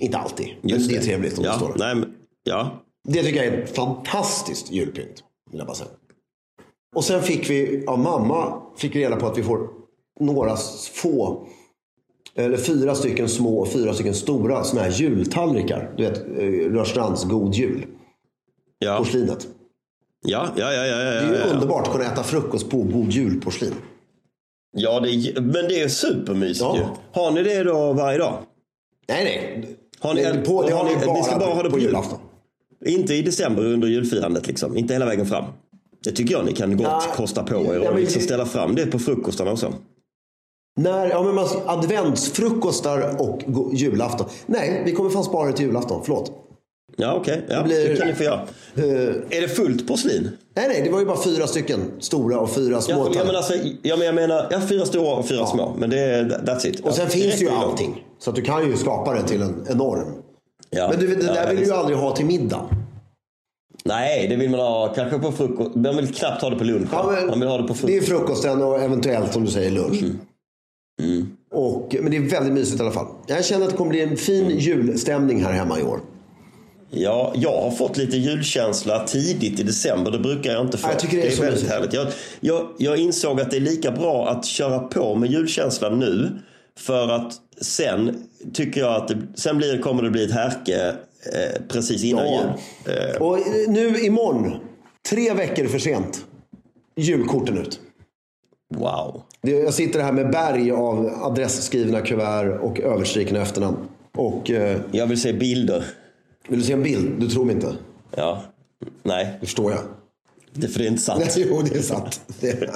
[0.01, 0.47] Inte alltid.
[0.61, 1.77] Men Just det är trevligt om ja, det står där.
[1.79, 2.13] nej, men,
[2.43, 2.83] ja.
[3.07, 5.23] Det tycker jag är ett fantastiskt julpynt.
[5.51, 5.89] Vill jag bara säga.
[6.95, 9.67] Och sen fick vi av mamma fick vi reda på att vi får
[10.19, 10.55] några
[10.93, 11.47] få,
[12.35, 15.93] eller fyra stycken små och fyra stycken stora såna här jultallrikar.
[15.97, 17.85] Du vet, eh, Rörstrands God Jul.
[18.79, 18.97] Ja.
[18.97, 19.47] Porslinet.
[20.25, 21.53] Ja, ja, ja, ja, ja, Det är ju ja, ja.
[21.53, 23.73] underbart att kunna äta frukost på God Jul-porslin.
[24.77, 26.77] ja det är, men det är supermysigt Ja.
[26.77, 26.83] ju.
[27.21, 28.33] Har ni det då varje dag?
[29.07, 29.67] Nej, nej.
[29.99, 31.79] Har ni, det, på, det har ni bara, ni ska bara ha det på på
[31.79, 31.87] jul.
[31.87, 32.19] julafton.
[32.85, 34.77] Inte i december under julfirandet liksom.
[34.77, 35.43] Inte hela vägen fram.
[36.03, 38.45] Det tycker jag ni kan gott Ja, kosta på er ja, och men liksom ställa
[38.45, 39.73] fram det på frukostarna och så.
[40.79, 43.41] När, ja, men man, adventsfrukostar och
[43.73, 44.27] julafton.
[44.45, 46.01] Nej, vi kommer fan spara det till julafton.
[46.05, 46.31] Förlåt.
[46.97, 47.45] Ja, okej.
[47.49, 48.41] Ja, Det blir- det kan ni få göra.
[48.75, 48.83] Eh,
[49.37, 50.29] Är det fullt porslin?
[50.55, 52.93] nej, nej, det var ju bara fyra stycken stora och fyra små.
[52.93, 53.37] Ja, ja, men tallrikar.
[53.37, 55.75] alltså, ja, men jag menar, ja, fyra stora och fyra små.
[55.77, 56.79] Men det är, that's it.
[56.79, 58.05] och sen ja, finns ju allting.
[58.19, 60.07] Så att du kan ju skapa det till en enorm.
[60.75, 60.89] Ja.
[60.89, 62.69] Men du, vet, det där ja, vill du ju aldrig ha till middag.
[63.85, 65.75] Nej, det vill man ha kanske på frukost.
[65.75, 66.89] Man vill knappt ha det på lunch.
[66.91, 68.27] Ja, man vill ha det på det är frukost.
[68.27, 70.03] frukosten och eventuellt som du säger lunch.
[71.01, 71.37] Mm.
[71.53, 73.07] Och, men det är väldigt mysigt i alla fall.
[73.27, 75.99] Jag känner att det kommer bli en fin julstämning här hemma i år.
[76.89, 80.11] Ja, jag har fått lite julkänsla tidigt i december.
[80.11, 80.87] Det brukar jag inte få.
[80.87, 81.73] Ja, jag tycker det är så väldigt mysigt.
[81.73, 81.93] härligt.
[81.93, 82.07] Jag,
[82.39, 86.29] jag, jag insåg att det är lika bra att köra på med julkänslan nu.
[86.79, 90.95] För att sen tycker jag att det, sen blir, kommer det bli ett härke
[91.33, 92.41] eh, precis innan Ja.
[92.85, 92.95] jul.
[93.15, 94.55] Eh, Och nu imorgon,
[95.09, 96.25] tre veckor för sent,
[96.95, 97.79] julkorten ut.
[98.75, 99.23] wow.
[99.41, 103.77] Jag sitter här med berg av adressskrivna kuvert och överstrikna efternamn.
[104.17, 105.83] Och eh, Jag vill se bilder.
[106.47, 107.11] vill du se en bild?
[107.19, 107.75] Du tror mig inte.
[108.15, 108.43] Ja.
[109.03, 109.81] Nej, Det förstår jag.
[110.53, 111.23] det, för det är inte sant.
[111.37, 112.21] Nej, jo, det är sant.
[112.39, 112.53] Det,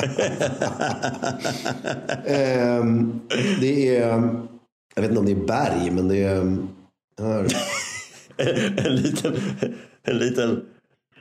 [2.25, 3.19] Ehm,
[3.61, 4.31] det är...
[4.95, 6.57] Jag vet inte om det är berg, men det är...
[7.21, 7.47] Här.
[8.87, 9.35] en liten,
[10.03, 10.65] en liten,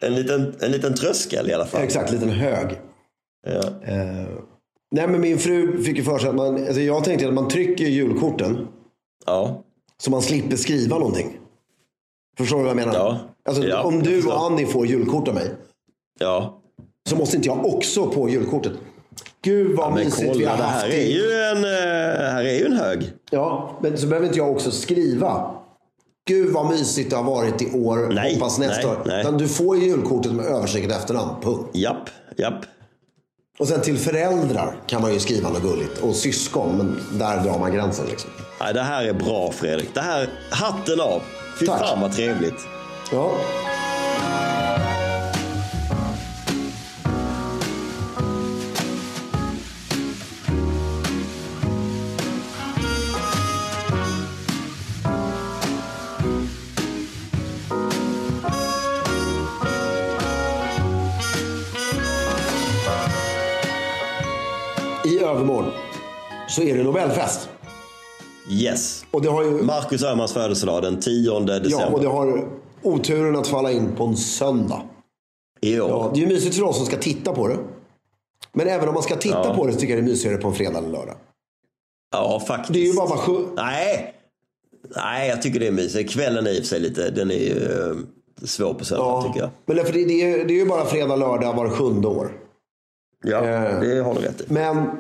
[0.01, 1.83] en liten, en liten tröskel i alla fall.
[1.83, 2.81] Exakt, en liten hög.
[3.47, 3.63] Ja.
[3.83, 4.29] Eh,
[4.91, 6.55] nej, men min fru fick ju för sig att man...
[6.55, 8.69] Alltså jag tänkte att man trycker julkorten
[9.27, 9.63] ja.
[9.99, 11.39] så man slipper skriva någonting.
[12.39, 12.95] Förstår du vad jag menar?
[12.95, 13.19] Ja.
[13.49, 15.51] Alltså, Ja, om du och Annie får julkort av mig
[16.21, 16.63] Ja.
[17.09, 18.73] så måste inte jag också på julkortet.
[19.43, 21.03] Gud vad Men mysigt vi kolla, har det haft här det.
[21.03, 23.13] är ju en, eh, här är ju en hög.
[23.31, 25.51] Ja, men så behöver inte jag också skriva.
[26.29, 28.11] Gud vad mysigt det har varit i år.
[28.15, 29.03] Nej, Hoppas nästa nej, år.
[29.31, 29.39] nej.
[29.39, 31.31] Du får ju julkortet med översiktligt efternamn.
[31.43, 31.71] Punkt.
[31.73, 32.65] Japp, japp.
[33.59, 35.99] Och sen till föräldrar kan man ju skriva något gulligt.
[36.03, 38.31] Och syskon, men där drar man gränsen liksom.
[38.61, 39.95] Nej, det här är bra Fredrik.
[39.95, 41.23] Det här, hatten av.
[41.61, 41.81] Fy Tack.
[41.81, 42.67] fan vad trevligt.
[43.13, 43.31] Ja.
[66.55, 67.49] Så är det Nobelfest.
[68.51, 69.05] Yes.
[69.11, 71.71] Och det har ju Marcus Öhmans födelsedag den 10 december.
[71.71, 72.49] Ja, och det har
[72.83, 74.75] oturen att falla in på en söndag.
[75.63, 75.71] År.
[75.71, 77.57] Ja, det är ju mysigt för oss som ska titta på det.
[78.53, 79.55] Men även om man ska titta Ja.
[79.55, 81.15] på det så tycker jag det är mysigare på en fredag eller lördag.
[82.13, 82.73] Ja, faktiskt.
[82.73, 83.33] Det är ju bara, bara sju...
[83.57, 84.15] Nej.
[84.97, 86.11] Nej, jag tycker det är mysigt.
[86.13, 87.97] Kvällen är i och för sig lite, den är ju eh,
[88.47, 89.51] svår på söndag tycker jag.
[89.67, 92.33] Men därför det, det, är, det är ju bara fredag, lördag var sjunde år.
[93.27, 93.81] Ja, Eh.
[93.81, 94.45] det har du rätt i.
[94.49, 94.91] Men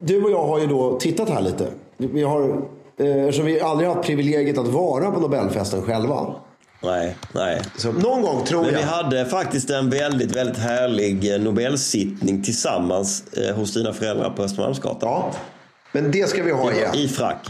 [0.00, 1.68] du och jag har ju då tittat här lite.
[1.96, 2.62] Vi har,
[2.96, 6.34] eh, eftersom vi aldrig har haft privilegiet att vara på Nobelfesten själva.
[6.82, 7.62] Nej, nej.
[7.76, 8.78] Så någon gång tror Men jag.
[8.78, 14.42] vi hade faktiskt en väldigt, väldigt härlig eh, Nobelsittning tillsammans eh, hos dina föräldrar på
[14.42, 15.08] Östermalmsgatan.
[15.08, 15.32] Ja,
[15.92, 16.94] men det ska vi ha igen.
[16.94, 17.46] I frack.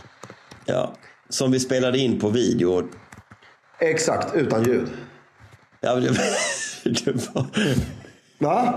[0.67, 0.93] Ja.
[1.29, 2.83] Som vi spelade in på video.
[3.81, 4.89] Exakt, utan ljud.
[5.81, 5.95] Ja,
[6.85, 7.47] det, var,
[8.41, 8.75] Va?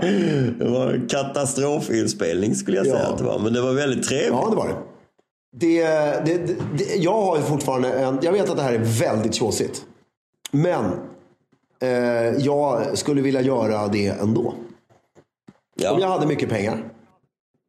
[0.58, 3.08] det var en katastrofinspelning skulle jag säga Ja.
[3.12, 3.38] att det var.
[3.38, 4.30] Men det var väldigt trevligt.
[4.42, 4.74] Ja, det var det.
[5.56, 5.82] Det,
[6.26, 6.94] det, det.
[6.96, 8.18] Jag har ju fortfarande en...
[8.22, 9.84] Jag vet att det här är väldigt tjåsigt.
[10.50, 10.84] Men
[11.82, 11.88] eh,
[12.38, 14.40] jag skulle vilja göra det ändå.
[14.42, 14.54] Om
[15.76, 16.06] jag Ja.
[16.08, 16.84] hade mycket pengar.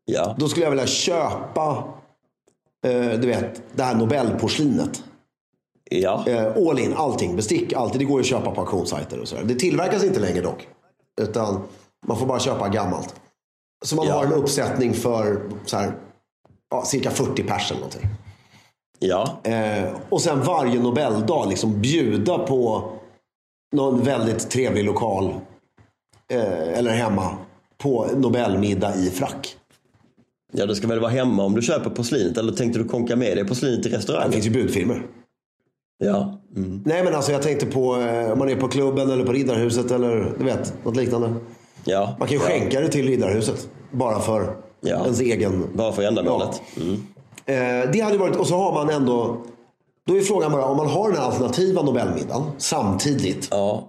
[0.06, 0.36] ja.
[0.40, 1.84] Då skulle jag vilja köpa
[2.86, 5.04] eh, du vet, det här Nobelporslinet.
[5.90, 6.24] Ja.
[6.28, 7.36] Eh, all in, allting.
[7.36, 8.00] Bestick, allting.
[8.00, 9.44] Det går ju att köpa på auktionssajter och sådär.
[9.44, 10.68] Det tillverkas inte längre dock.
[11.22, 11.62] Utan
[12.08, 13.16] man får bara köpa gammalt.
[13.86, 14.14] Så man Ja.
[14.14, 15.92] har en uppsättning för så här,
[16.72, 18.10] ja, cirka 40 pers eller någonting.
[19.00, 19.38] Ja.
[19.44, 22.92] Eh, och sen varje Nobeldag liksom bjuda på
[23.76, 25.34] någon väldigt trevlig lokal.
[26.34, 27.38] Eh, eller hemma.
[27.78, 29.56] På Nobelmiddag i frack.
[30.54, 33.38] ja, du ska väl vara hemma om du köper porslinet eller tänkte du konka med
[33.38, 34.32] dig porslinet Det restaurangen?
[34.32, 35.06] finns ju budfilmer.
[35.98, 36.40] Ja.
[36.56, 36.84] Mm.
[36.86, 39.92] Nej men alltså jag tänkte på eh, om man är på klubben eller på Riddarhuset
[39.92, 41.34] eller du vet, något liknande.
[41.86, 42.16] Ja.
[42.20, 42.50] Man kan ju ja.
[42.50, 43.68] skänka det till Riddarhuset.
[43.92, 45.04] Bara för Ja.
[45.04, 45.70] ens egen...
[45.74, 46.62] Bara för ändamålet.
[46.78, 46.94] Mm.
[47.46, 49.38] Eh, det hade varit, och så har man ändå...
[50.08, 53.48] Då är frågan bara, om man har den här alternativa Nobelmiddagen samtidigt.
[53.52, 53.88] Ja.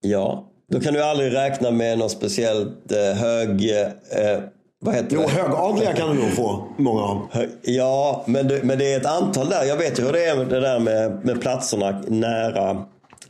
[0.00, 0.48] Ja.
[0.72, 3.70] Då kan du aldrig räkna med någon speciellt eh, hög...
[3.70, 4.42] Eh,
[4.84, 5.28] vad heter Jo, det?
[5.28, 7.26] högadliga kan du nog få många av.
[7.62, 9.64] Ja, men det, men det är ett antal där.
[9.64, 12.84] Jag vet ju hur det är med det där med, med platserna nära.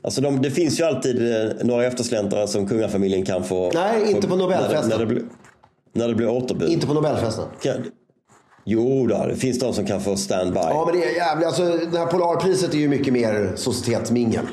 [0.05, 3.71] Alltså de, det finns ju alltid eh, några eftersläntrare som kungafamiljen kan få.
[3.75, 4.89] Nej, inte få, på Nobelfesten.
[4.89, 5.25] När det, när det, blir,
[5.93, 6.69] när det blir återbud.
[6.69, 7.45] Inte på Nobelfesten.
[7.63, 7.75] Kan,
[8.65, 10.61] jo då, det finns de som kan få standby.
[10.61, 11.47] Ja, men det är jävligt.
[11.47, 11.63] Alltså,
[11.93, 14.47] det här Polarpriset är ju mycket mer societetsmingel.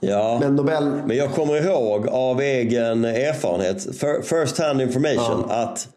[0.00, 0.38] Ja.
[0.40, 0.84] Men Nobel...
[1.06, 5.88] Men jag kommer ihåg av egen erfarenhet, fir- first hand information, att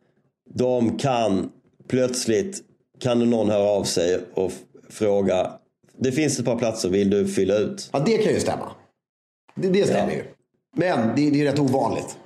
[0.53, 1.49] de kan
[1.89, 2.61] plötsligt,
[2.99, 4.51] kan någon höra av sig och
[4.89, 5.51] fråga,
[5.99, 7.89] det finns ett par platser, vill du fylla ut?
[7.93, 8.71] Ja, det kan ju stämma.
[9.55, 10.17] Det, det stämmer Ja.
[10.17, 10.23] ju.
[10.77, 12.17] Men det, det är rätt ovanligt.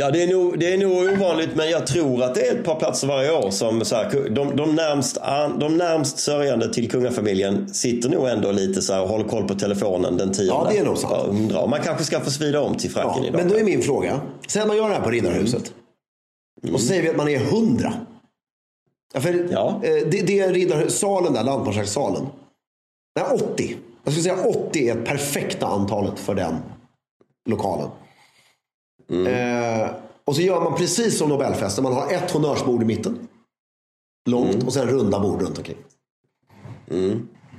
[0.00, 2.64] Ja, det är, nog, det är nog ovanligt, men jag tror att det är ett
[2.64, 5.18] par platser varje år som så här, de, de, närmst,
[5.60, 9.54] de närmst sörjande till kungafamiljen sitter nog ändå lite så här och håller koll på
[9.54, 10.52] telefonen den tionde.
[10.52, 11.28] Ja, det är nog sant.
[11.28, 13.38] Undrar man kanske ska få svida om till fracken Ja, idag.
[13.40, 14.20] men då är min fråga.
[14.48, 15.72] Sen man gör det här på Riddarhuset.
[16.72, 17.92] Och så säger vi att man är hundra.
[19.14, 19.80] Ja, för Ja.
[19.84, 22.26] eh, det, det är Riddarhussalen där, Lantmarskalkssalen.
[23.16, 23.76] Nej, 80.
[24.04, 26.56] Jag skulle säga 80 är ett perfekta antalet för den
[27.48, 27.88] lokalen.
[29.26, 29.90] Eh,
[30.24, 31.84] och så gör man precis som Nobelfesten.
[31.84, 33.28] Man har ett honnörsbord i mitten.
[34.28, 35.76] Långt och sen runda bord runt omkring.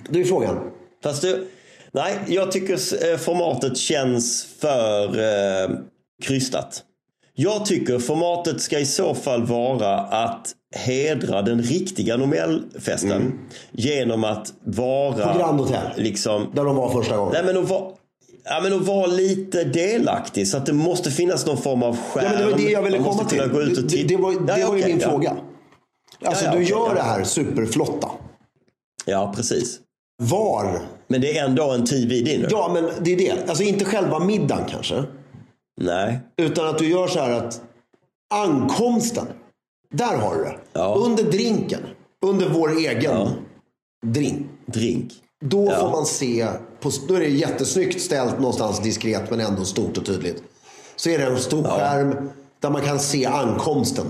[0.10, 0.72] Då är frågan.
[1.04, 1.48] Fast du,
[1.92, 2.74] nej, jag tycker
[3.12, 5.70] eh, formatet känns för eh,
[6.24, 6.84] krystat.
[7.41, 13.39] Jag tycker formatet ska i så fall vara att hedra den riktiga Nobelfesten
[13.71, 15.13] genom att vara...
[15.23, 15.34] Mm.
[15.34, 15.82] På Grand Hotel.
[15.97, 17.34] Liksom, Där de var första gången.
[17.34, 17.84] nej, men att vara,
[18.43, 22.23] ja, men att vara lite delaktig så att det måste finnas någon form av skärm.
[22.25, 23.47] Ja, men det var det jag ville komma till.
[23.47, 24.08] gå ut och Det, titta.
[24.08, 25.10] det var, det Ja, var ju okej, min ja.
[25.10, 25.36] fråga.
[26.25, 28.10] Alltså Ja, du okej, gör det här superflotta.
[29.06, 29.80] Ja, precis.
[30.21, 30.82] Var?
[31.08, 32.47] Men det är ändå en TV-dinner.
[32.52, 33.49] Ja, men det är det.
[33.49, 35.04] Alltså inte själva middagen kanske.
[35.80, 36.20] Nej.
[36.38, 37.62] Utan att du gör så här att
[38.34, 39.26] ankomsten.
[39.94, 40.56] Där har du det.
[40.74, 40.96] Ja.
[41.06, 41.80] Under drinken.
[42.26, 43.30] Under vår egen
[44.06, 44.48] drink.
[44.65, 45.13] Drink.
[45.46, 45.76] Då Ja.
[45.80, 46.48] får man se.
[46.80, 50.44] På, då är det jättesnyggt ställt någonstans diskret men ändå stort och tydligt.
[50.96, 54.06] Så är det en stor skärm där man kan se ankomsten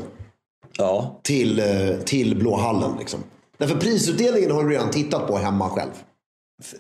[0.78, 1.20] Ja.
[1.24, 2.92] till, eh, till Blå hallen.
[3.00, 3.20] Liksom.
[3.58, 5.92] Därför prisutdelningen har du redan tittat på hemma själv.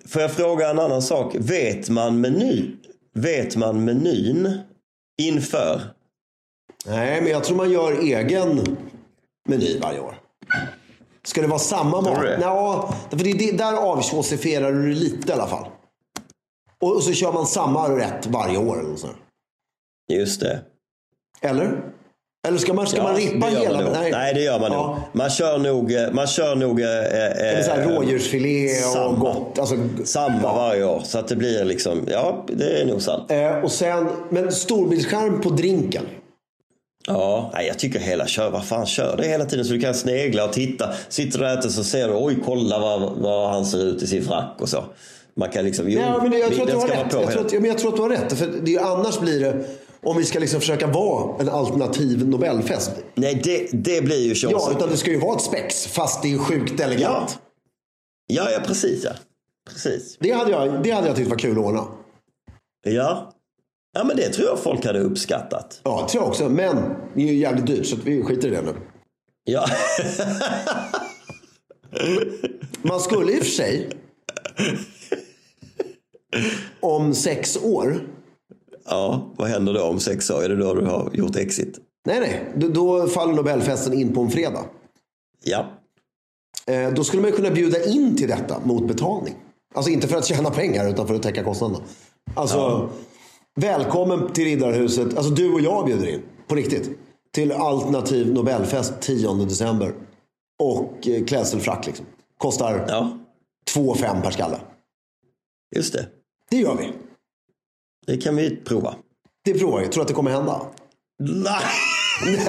[0.08, 1.36] Får jag fråga en annan sak?
[1.40, 2.72] Vet man meny?
[3.14, 4.60] Vet man menyn
[5.20, 5.82] inför?
[6.86, 8.78] Nej, men jag tror man gör egen
[9.50, 10.22] meny varje år.
[11.24, 12.26] Ska det vara samma mat?
[12.42, 15.68] Ja, för det, det, där avkiossifierar du lite i alla fall.
[16.82, 18.80] Och, och så kör man samma rätt varje år.
[18.80, 19.08] Eller, så.
[20.14, 20.62] Just det.
[21.42, 21.82] eller?
[22.48, 23.74] Eller ska man, ska Ja, man rippa hela?
[23.82, 23.94] man nog.
[24.12, 24.34] Nej.
[24.34, 24.88] det gör man Ja.
[24.88, 24.98] nog.
[25.22, 25.94] Man kör nog...
[25.94, 26.82] eh, Man kör nog...
[26.82, 29.20] Eh, Eller så här, eh, rådjursfilé och samma.
[29.20, 29.60] gott.
[29.60, 29.76] Alltså,
[30.06, 30.54] samma ja.
[30.56, 31.02] varje år.
[31.06, 32.02] Så att det blir liksom...
[32.12, 33.32] Ja, det är nog sant.
[33.32, 36.04] Eh, och sen, men storbildsskärm på drinken.
[37.08, 38.50] Ja, nej, jag tycker hela kör.
[38.50, 40.90] Vad fan, kör det hela tiden så du kan snegla och titta.
[41.10, 44.08] Sitter du och äter så ser du, oj kolla vad, vad han ser ut i
[44.08, 44.84] sin frack och så.
[45.36, 46.98] Man kan liksom, jo, Ja, men jag, tror att du har rätt.
[47.12, 48.34] Jag tror, att, ja, men jag tror att du har rätt.
[48.34, 49.54] För det, annars blir det,
[50.04, 52.92] om vi ska liksom försöka vara en alternativ Nobelfest.
[53.16, 54.78] Nej, det, det blir ju Ja, tjosigt.
[54.78, 57.40] utan det ska ju vara ett spex, fast det är sjukt elegant.
[58.28, 59.12] Ja, ja, precis ja.
[59.70, 60.18] Precis.
[60.20, 61.88] Det, hade jag, det hade jag tyckt var kul att ordna.
[62.88, 63.34] Ja.
[63.94, 65.82] Ja, men det tror jag folk hade uppskattat.
[65.84, 66.50] Ja, det tror jag också.
[66.50, 66.76] Men
[67.16, 68.74] det är ju jävligt dyrt, så att vi skiter i det nu.
[69.44, 69.66] Ja.
[72.82, 73.90] Man skulle i och för sig,
[76.80, 78.02] om sex år,
[78.90, 80.44] ja, vad händer då om sex år?
[80.44, 81.80] Är det då du har gjort exit?
[82.06, 84.66] nej nej, då, faller Nobelfesten in på en fredag.
[85.44, 85.66] Ja.
[86.68, 89.36] Eh, då skulle man kunna bjuda in till detta mot betalning.
[89.76, 91.84] Alltså inte för att tjäna pengar utan för att täcka kostnaderna.
[92.34, 92.90] Alltså,
[93.56, 95.18] välkommen till Riddarhuset.
[95.18, 96.22] Alltså du och jag bjuder in.
[96.48, 96.90] På riktigt.
[97.32, 99.94] Till alternativ Nobelfest 10 december.
[100.64, 101.86] och eh, klädselfrack.
[101.88, 102.06] Liksom.
[102.38, 103.18] Kostar Ja,
[103.74, 104.60] 2 5 per skalle.
[105.76, 106.08] just det.
[106.50, 106.92] Det gör vi.
[108.08, 108.96] Det kan vi prova.
[109.46, 109.86] Det provar vi.
[109.88, 110.62] Tror du att det kommer hända?
[111.20, 111.64] Nej!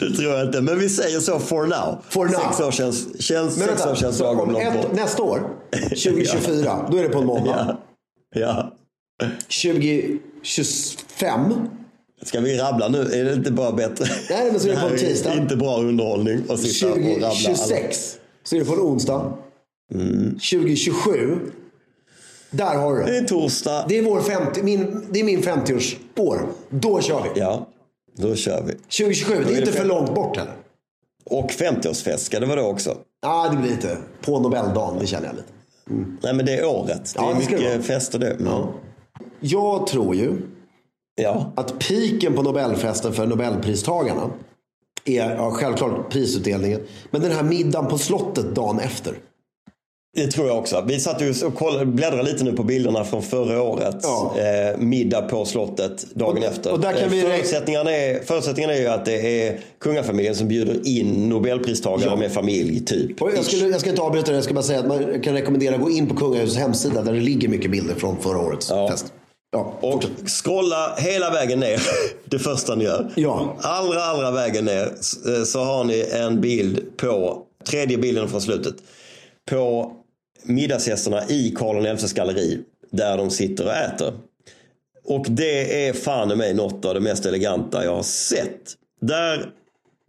[0.00, 0.60] det tror jag inte.
[0.60, 1.98] Men vi säger så for now.
[2.08, 2.32] For now.
[2.40, 4.92] Sex år känns, känns, Men sex år känns lagom om långt bort.
[4.92, 5.50] nästa år,
[5.88, 7.76] 2024, då är det på en måndag.
[8.34, 8.72] Ja.
[9.62, 11.54] 2025,
[12.22, 12.98] Ska vi rabbla nu?
[13.00, 14.06] Är det inte bara bättre?
[14.30, 15.34] Nej, men så är det på en tisdag.
[15.34, 17.12] inte bra underhållning att sitta och rabbla.
[17.26, 17.30] alla.
[17.30, 19.32] 2026 så är det på en onsdag.
[19.94, 20.30] Mm.
[20.34, 21.38] 2027,
[22.50, 23.18] där har du Det det.
[23.18, 23.84] är torsdag.
[23.88, 26.40] Det är, vår 50, min, det är min 50-årsår.
[26.70, 27.40] Då kör vi.
[27.40, 27.66] Ja,
[28.16, 28.72] då kör vi.
[28.72, 30.54] 2027, det är är inte för långt bort heller.
[31.30, 32.96] Och 50-årsfest ska det vara då också.
[33.22, 35.48] Ja, det blir lite på Nobeldagen, det känner jag lite.
[36.22, 37.14] Nej men det är året.
[37.14, 38.30] Det Ja, är det mycket fester det.
[38.30, 38.52] Mm.
[39.40, 40.32] Jag tror ju
[41.20, 41.52] Ja.
[41.56, 44.30] att piken på Nobelfesten för Nobelpristagarna
[45.04, 46.80] är ja, självklart prisutdelningen.
[47.10, 49.14] Men den här middagen på slottet dagen efter.
[50.16, 50.84] Det tror jag också.
[50.88, 53.96] Vi satt ju och kollade, bläddrade lite nu på bilderna från förra året.
[54.02, 54.34] Ja.
[54.38, 56.72] Eh, middag på slottet dagen Och- efter.
[56.72, 60.48] och där kan Eh, vi- förutsättningarna, är, förutsättningarna är ju att det är kungafamiljen som
[60.48, 62.16] bjuder in Nobelpristagare Ja.
[62.16, 63.22] med familj, typ.
[63.22, 65.34] Och jag, skulle, jag ska inte avbryta det, jag ska bara säga att man kan
[65.34, 68.70] rekommendera att gå in på kungahusets hemsida där det ligger mycket bilder från förra årets
[68.70, 68.88] Ja.
[68.90, 69.06] fest.
[69.52, 71.80] Ja, Och scrolla hela vägen ner,
[72.24, 73.10] det första ni gör.
[73.16, 73.56] Ja.
[73.60, 77.38] Allra, allra vägen ner s- så har ni en bild på,
[77.70, 78.74] tredje bilden från slutet,
[79.50, 79.92] på
[80.42, 84.12] middagsgästerna i Karl XIs galleri där de sitter och äter.
[85.04, 88.74] Och det är fan i mig något av det mest eleganta jag har sett.
[89.00, 89.50] Där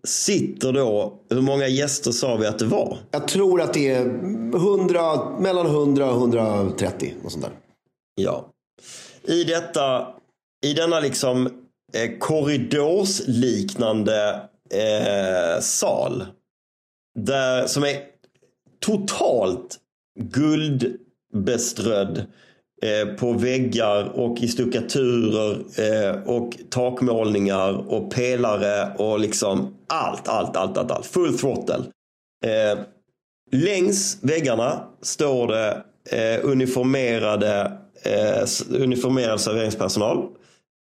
[0.03, 2.97] sitter då, hur många gäster sa vi att det var?
[3.11, 4.05] Jag tror att det är
[4.55, 7.13] 100, mellan 100 och 130.
[7.23, 7.53] Och sånt där.
[8.15, 8.49] Ja.
[9.23, 10.07] I detta,
[10.65, 11.45] i denna liksom
[11.93, 14.41] eh, korridorsliknande
[14.73, 16.25] eh, sal.
[17.19, 18.08] Där, som är
[18.79, 19.77] totalt
[20.19, 22.17] guldbeströdd
[22.81, 30.55] eh, på väggar och i stuckaturer eh, och takmålningar och pelare och liksom allt, allt,
[30.55, 31.05] allt, allt, allt.
[31.05, 31.83] Full throttle.
[32.45, 32.79] Eh,
[33.51, 37.71] längs väggarna står det eh, uniformerade,
[38.03, 40.27] eh, uniformerad serveringspersonal.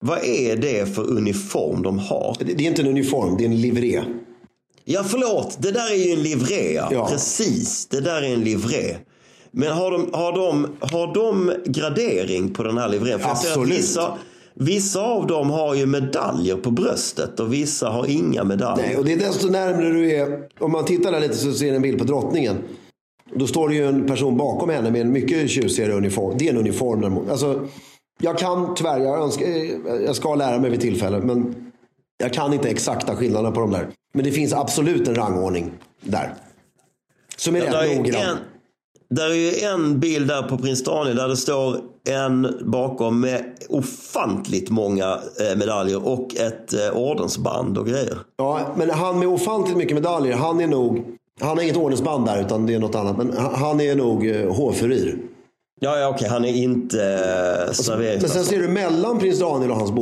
[0.04, 2.36] Vad är det för uniform de har?
[2.40, 4.02] Det är inte en uniform, det är en livré.
[4.90, 5.56] Ja, förlåt.
[5.60, 6.72] Det där är ju en livré.
[6.90, 7.08] Ja.
[7.10, 7.86] Precis.
[7.86, 8.96] Det där är en livré.
[9.50, 13.18] Men har de, har, de, har de gradering på den här livrén?
[13.18, 13.78] För Absolut.
[13.78, 14.18] Vissa,
[14.54, 18.86] vissa av dem har ju medaljer på bröstet och vissa har inga medaljer.
[18.86, 20.38] Nej, och det är desto närmare du är.
[20.58, 22.56] Om man tittar där lite så ser en bild på drottningen.
[23.34, 26.34] Då står det ju en person bakom henne med en mycket tjusigare uniform.
[26.38, 27.18] Det är en uniform.
[27.30, 27.66] Alltså,
[28.20, 29.46] jag kan tyvärr, jag, önskar,
[30.06, 31.18] jag ska lära mig vid tillfälle.
[31.18, 31.54] Men
[32.18, 33.88] jag kan inte exakta skillnaderna på de där.
[34.14, 36.34] Men det finns absolut en rangordning där.
[37.36, 38.36] Som är Där rätt noggrann.
[39.10, 43.44] där är ju en bild där på prins Daniel där det står en bakom med
[43.68, 45.04] ofantligt många
[45.40, 48.18] eh, medaljer och ett eh, ordensband och grejer.
[48.36, 51.04] Ja, men han med ofantligt mycket medaljer, han är nog...
[51.40, 53.16] Han har inget ordensband där utan det är något annat.
[53.16, 55.18] Men han- är nog eh, hovfurir.
[55.80, 59.76] Ja, ja okej, han är inte eh, Men sen ser du mellan prins Daniel och
[59.76, 59.92] hans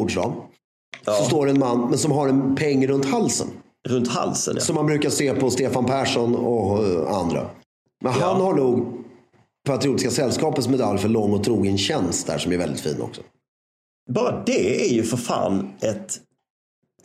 [1.06, 1.24] bordsdam.
[1.24, 3.48] Så står en man men som har en peng runt halsen.
[3.88, 4.62] Runt halsen, ja.
[4.62, 7.46] Som man brukar se på Stefan Persson och eh, andra.
[8.04, 8.86] Men han har nog
[9.66, 13.22] Patriotiska sällskapets medalj för lång och trogen tjänst där som är väldigt fin också.
[14.10, 16.20] Bara det är ju för fan ett,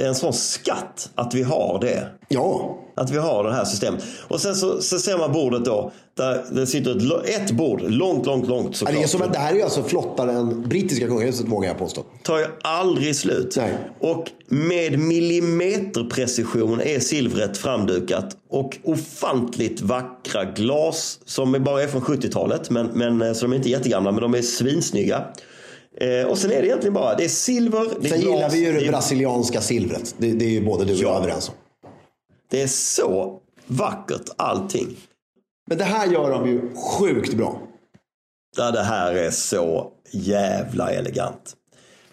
[0.08, 2.08] en sån skatt att vi har det.
[2.28, 4.04] Ja, Att vi har det här systemet.
[4.28, 5.91] Och sen så, så ser man bordet då.
[6.18, 8.97] Där det sitter ett, ett bord, långt, långt, långt såklart.
[8.97, 11.78] det, är som, att- det här är ju alltså flottare än brittiska kungahuset vågar jag
[11.80, 12.04] påstå.
[12.24, 13.54] tar ju aldrig slut.
[13.58, 13.74] Nej.
[13.99, 18.38] Och med millimeterprecision är silvret framdukat.
[18.49, 22.70] Och ofantligt vackra glas som bara är från 70-talet.
[22.70, 25.24] Men, men, eh, så de är inte jättegamla, men de är svinsnygga.
[25.98, 28.66] Eh, och sen är det egentligen bara, det är silver, det är Sen gillar vi
[28.66, 30.16] ju det brasilianska silvret.
[30.18, 31.18] Det, det är ju både du och jag Ja.
[31.18, 31.56] överens om.
[32.52, 34.98] det är så vackert allting.
[35.68, 37.62] Men det här gör de ju sjukt bra.
[38.58, 41.56] Ja, det här är så jävla elegant.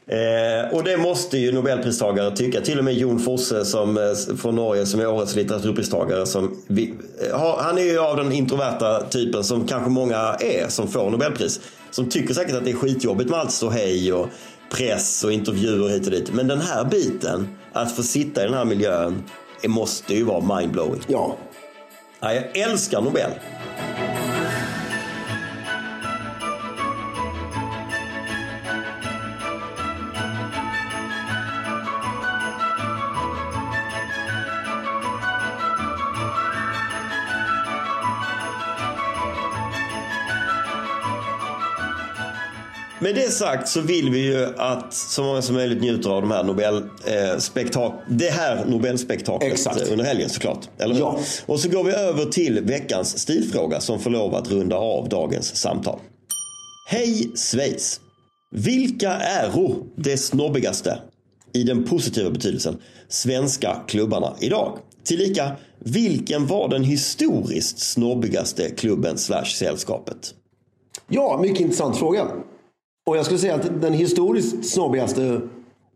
[0.07, 2.61] Eh, och det måste ju Nobelpristagare tycka.
[2.61, 6.27] Till och med Jon Fosse som, eh, från Norge som är årets litteraturpristagare.
[6.27, 6.95] Som vi,
[7.31, 11.61] eh, han är ju av den introverta typen som kanske många är som får Nobelpris.
[11.91, 14.29] Som tycker säkert att det är skitjobbigt med allt så hej och
[14.71, 16.33] press och intervjuer hit och dit.
[16.33, 19.23] Men den här biten, att få sitta i den här miljön,
[19.63, 21.03] det måste ju vara mindblowing.
[21.07, 21.37] Ja,
[22.21, 23.31] Ja, jag älskar Nobel.
[43.09, 46.31] Med det sagt så vill vi ju att så många som möjligt njuter av de
[46.31, 49.81] här Nobel, eh, spektak det här Nobelspektaklet Exakt.
[49.81, 50.69] eh, under helgen såklart.
[50.79, 51.01] Eller hur?
[51.01, 51.19] Ja.
[51.47, 55.57] Och så går vi över till veckans stilfråga som får lov att runda av dagens
[55.57, 55.99] samtal.
[56.89, 58.01] Hej Schweiz!
[58.57, 60.99] Vilka äro det snobbigaste,
[61.53, 62.77] i den positiva betydelsen,
[63.09, 64.79] svenska klubbarna idag?
[65.05, 70.35] Tillika, vilken var den historiskt snobbigaste klubben slash sällskapet?
[71.09, 72.27] Ja, mycket intressant fråga.
[73.09, 75.41] Och jag skulle säga att den historiskt snobbigaste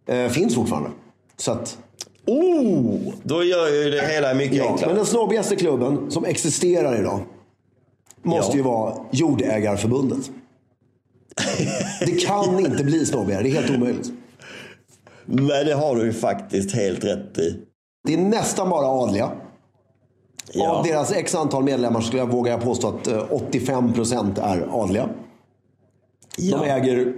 [0.07, 0.91] eh, finns fortfarande.
[1.37, 1.79] Så att,
[2.27, 4.87] Oh, då gör ju det hela mycket ja, enklare.
[4.91, 7.21] men den snobbigaste klubben som existerar idag
[8.23, 8.57] måste Ja.
[8.57, 10.31] ju vara Jordägarförbundet.
[12.07, 14.13] Det kan inte bli snobbigare, det är helt omöjligt.
[15.25, 17.59] Men det har du ju faktiskt helt rätt i.
[18.07, 19.31] Det är nästan bara adliga.
[20.53, 20.71] Ja.
[20.71, 25.09] Av deras x antal medlemmar skulle jag våga påstå att eh, 85% är adliga.
[26.39, 26.65] De Ja.
[26.67, 27.13] äger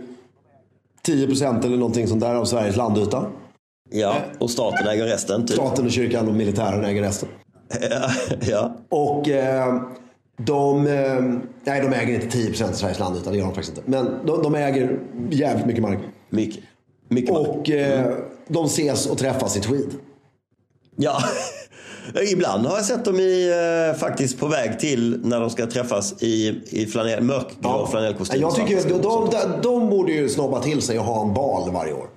[1.06, 3.26] 10% eller någonting sånt där av Sveriges landyta.
[3.90, 5.46] ja, och staten äger resten.
[5.46, 5.56] Typ.
[5.56, 7.28] Staten och kyrkan och militären äger resten.
[7.90, 8.10] Ja,
[8.40, 8.76] ja.
[8.88, 9.82] Och eh,
[10.36, 11.20] de, eh,
[11.64, 13.90] nej, de äger inte 10% av Sveriges landyta, det gör de faktiskt inte.
[13.90, 14.98] Men de, de äger
[15.30, 15.98] jävligt mycket mark.
[16.30, 16.64] Mycket.
[17.08, 17.48] Mycket mark.
[17.48, 18.14] Och eh,
[18.48, 19.90] de ses och träffas i tweed.
[20.96, 21.18] Ja.
[22.32, 23.52] Ibland har jag sett dem i,
[23.90, 28.40] eh, faktiskt på väg till när de ska träffas i, i flanell, mörkgrå flanellkostym.
[28.40, 31.72] Jag tycker de, de, de, de borde ju snobba till sig och ha en bal
[31.72, 32.08] varje år.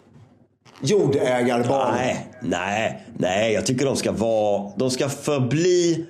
[0.81, 1.93] Jordägarbal.
[1.93, 3.53] Nej, nej, nej.
[3.53, 6.05] Jag tycker de ska vara, de ska förbli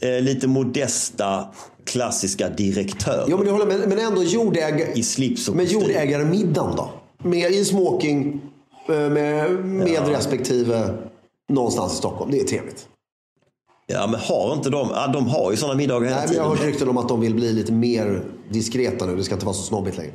[0.00, 1.44] eh, lite modesta
[1.84, 3.24] klassiska direktörer.
[3.28, 4.92] Jo men jag håller med, men ändå jordägare...
[4.94, 6.90] I slips och Men jordägarmiddagen då?
[7.22, 8.40] Med i smoking,
[8.88, 10.94] eh, med, med respektive
[11.52, 12.30] någonstans i Stockholm.
[12.30, 12.88] Det är trevligt.
[13.86, 16.44] Ja, men har inte de, ja, de har ju sådana middagar hela Nej, men jag
[16.44, 16.48] tiden.
[16.48, 19.16] har hört rykten om att de vill bli lite mer diskreta nu.
[19.16, 20.12] Det ska inte vara så snobbigt längre.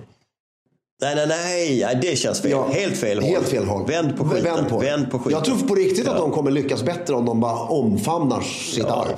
[1.01, 2.51] Nej, nej, nej, nej, det känns fel.
[2.51, 3.29] Ja, helt fel håll.
[3.29, 3.85] Helt fel håll.
[3.87, 4.43] Vänd på skiten.
[4.55, 4.79] Vänd på.
[4.79, 5.31] Vänd på skiten.
[5.31, 8.93] Jag tror på riktigt att de kommer lyckas bättre om de bara omfamnar sitt Ja.
[9.05, 9.15] arv.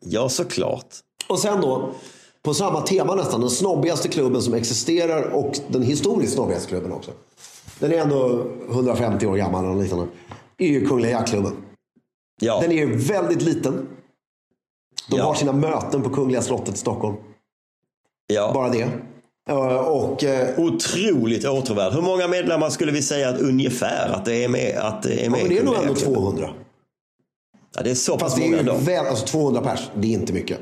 [0.00, 0.86] Ja, såklart.
[1.28, 1.90] Och sen då,
[2.42, 7.10] på samma tema nästan, den snobbigaste klubben som existerar och den historiskt snobbigaste klubben också.
[7.78, 10.06] Den är ändå 150 år gammal eller liknande.
[10.58, 11.52] är ju Kungliga Jaktklubben.
[12.40, 13.86] Ja, Den är väldigt liten.
[15.10, 15.24] De Ja.
[15.24, 17.16] har sina möten på Kungliga slottet i Stockholm.
[18.26, 18.50] ja.
[18.54, 18.88] Bara det.
[19.50, 21.92] Eh, Och eh, Otroligt återvärd.
[21.92, 24.76] Hur många medlemmar skulle vi säga att ungefär att det är med?
[24.78, 26.22] Att det är, ja, med men det är nog ändå Jaktklubben?
[26.22, 26.50] 200.
[27.76, 28.74] Ja, det är så pass Fast det är många ändå.
[28.74, 30.58] väl, alltså 200 pers, det är inte mycket.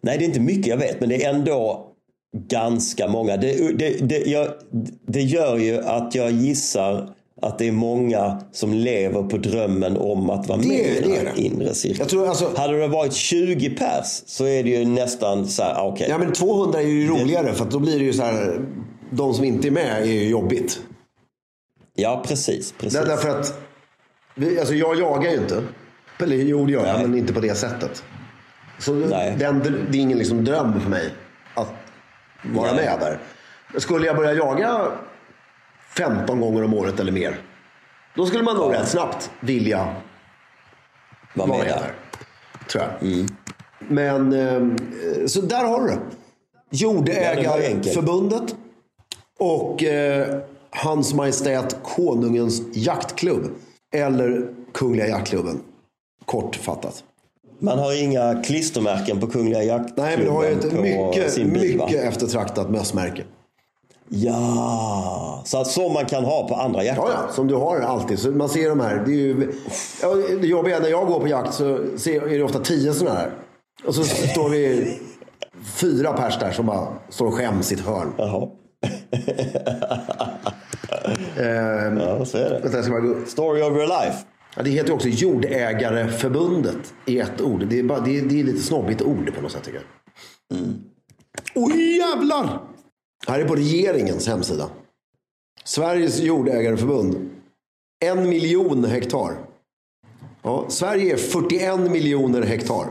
[0.00, 1.86] Nej, det är inte mycket jag vet, men det är ändå
[2.36, 3.36] ganska många.
[3.36, 4.48] Det, det, det, jag,
[5.06, 10.30] det gör ju att jag gissar att det är många som lever på drömmen om
[10.30, 11.40] att vara Det- med i den det här är det.
[11.42, 11.98] inre cirkeln.
[12.00, 15.74] Jag tror alltså- Hade det varit 20 pers så är det ju nästan så här,
[15.74, 16.06] ah, okej.
[16.10, 18.60] Ja men 200 är ju roligare för att då blir det ju så här.
[19.10, 20.80] De som inte är med är ju jobbigt.
[21.94, 22.74] Ja, precis.
[22.78, 22.98] precis.
[23.00, 23.58] Där, därför att,
[24.58, 25.62] alltså jag jagar ju inte.
[26.18, 28.02] Eller jo det gör jag, men inte på det sättet.
[28.78, 29.36] Så Nej.
[29.38, 31.10] den, det är ingen liksom dröm för mig
[31.54, 31.72] att
[32.54, 32.84] vara Nej.
[32.84, 33.18] med där.
[33.80, 34.86] Skulle jag börja jaga
[35.96, 37.40] 15 gånger om året eller mer.
[38.16, 39.94] Då skulle man nog rätt snabbt vilja
[41.34, 41.94] Var vara med där.
[42.68, 43.12] Tror jag.
[43.12, 43.26] Mm.
[43.78, 45.98] Men, eh, så där har du det.
[46.70, 48.54] Jordägarförbundet
[49.38, 50.38] och eh,
[50.70, 53.50] Hans Majestät Konungens Jaktklubb.
[53.94, 55.60] Eller Kungliga Jaktklubben.
[56.24, 57.04] Kortfattat.
[57.58, 61.46] Man har inga klistermärken på Kungliga Jaktklubben Nej, men du har ju ett mycket, bil,
[61.46, 63.24] mycket eftertraktat mössmärke.
[64.14, 67.02] Ja, så att som man kan ha på andra jakter.
[67.02, 68.18] Ja, ja, som du har alltid.
[68.18, 69.02] Så man ser de här.
[69.06, 69.52] Det, är ju,
[70.40, 73.18] det jobbiga är när jag går på jakt så ser, är det ofta tio sådana
[73.18, 73.30] här.
[73.86, 74.98] Och så står vi
[75.64, 78.12] fyra pers där som bara står och skäms i ett hörn.
[78.18, 78.48] Jaha.
[81.38, 82.60] Ehm, Ja, så är det.
[82.62, 83.14] vänta, jag ska bara gå.
[83.26, 84.18] Story of your life.
[84.56, 87.66] Ja, det heter ju också Jordägareförbundet i ett ord.
[87.70, 89.82] Det är, bara, det är, det är lite snobbigt ord på något sätt tycker
[90.48, 90.58] jag.
[91.54, 92.58] Oj jävlar!
[93.26, 94.70] Här är på regeringens hemsida.
[95.64, 97.30] Sveriges jordägareförbund.
[98.04, 99.36] En miljon hektar.
[100.42, 102.86] Ja, Sverige är 41 miljoner hektar.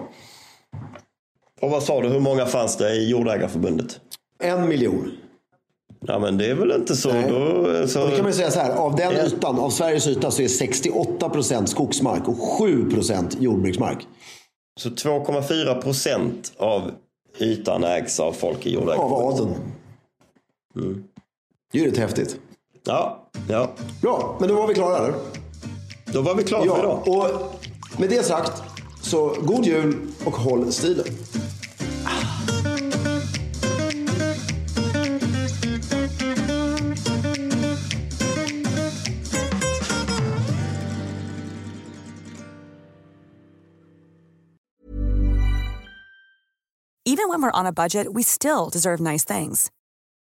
[1.61, 3.99] Och vad sa du, hur många fanns det i Jordägarförbundet?
[4.43, 5.11] En miljon.
[6.07, 7.09] Ja men det är väl inte så.
[7.13, 7.29] Nej.
[7.29, 8.75] Då, så då kan man säga så här.
[8.75, 14.07] Av den ytan, av Sveriges yta så är 68 procent skogsmark och 7 procent jordbruksmark.
[14.79, 16.91] så 2,4 procent av
[17.39, 19.57] ytan ägs av folk i Av Jordägarförbundet.
[20.75, 21.03] Mm.
[21.71, 22.39] Det är ju rätt häftigt.
[22.83, 23.71] Ja, ja.
[24.01, 25.13] Bra, men då var vi klara eller?
[26.05, 27.07] Då var vi klara ja, för idag.
[27.07, 28.61] Och med det sagt,
[29.01, 31.05] så god jul och håll stilen.
[47.05, 49.69] Even when we're on a budget, we still deserve nice things.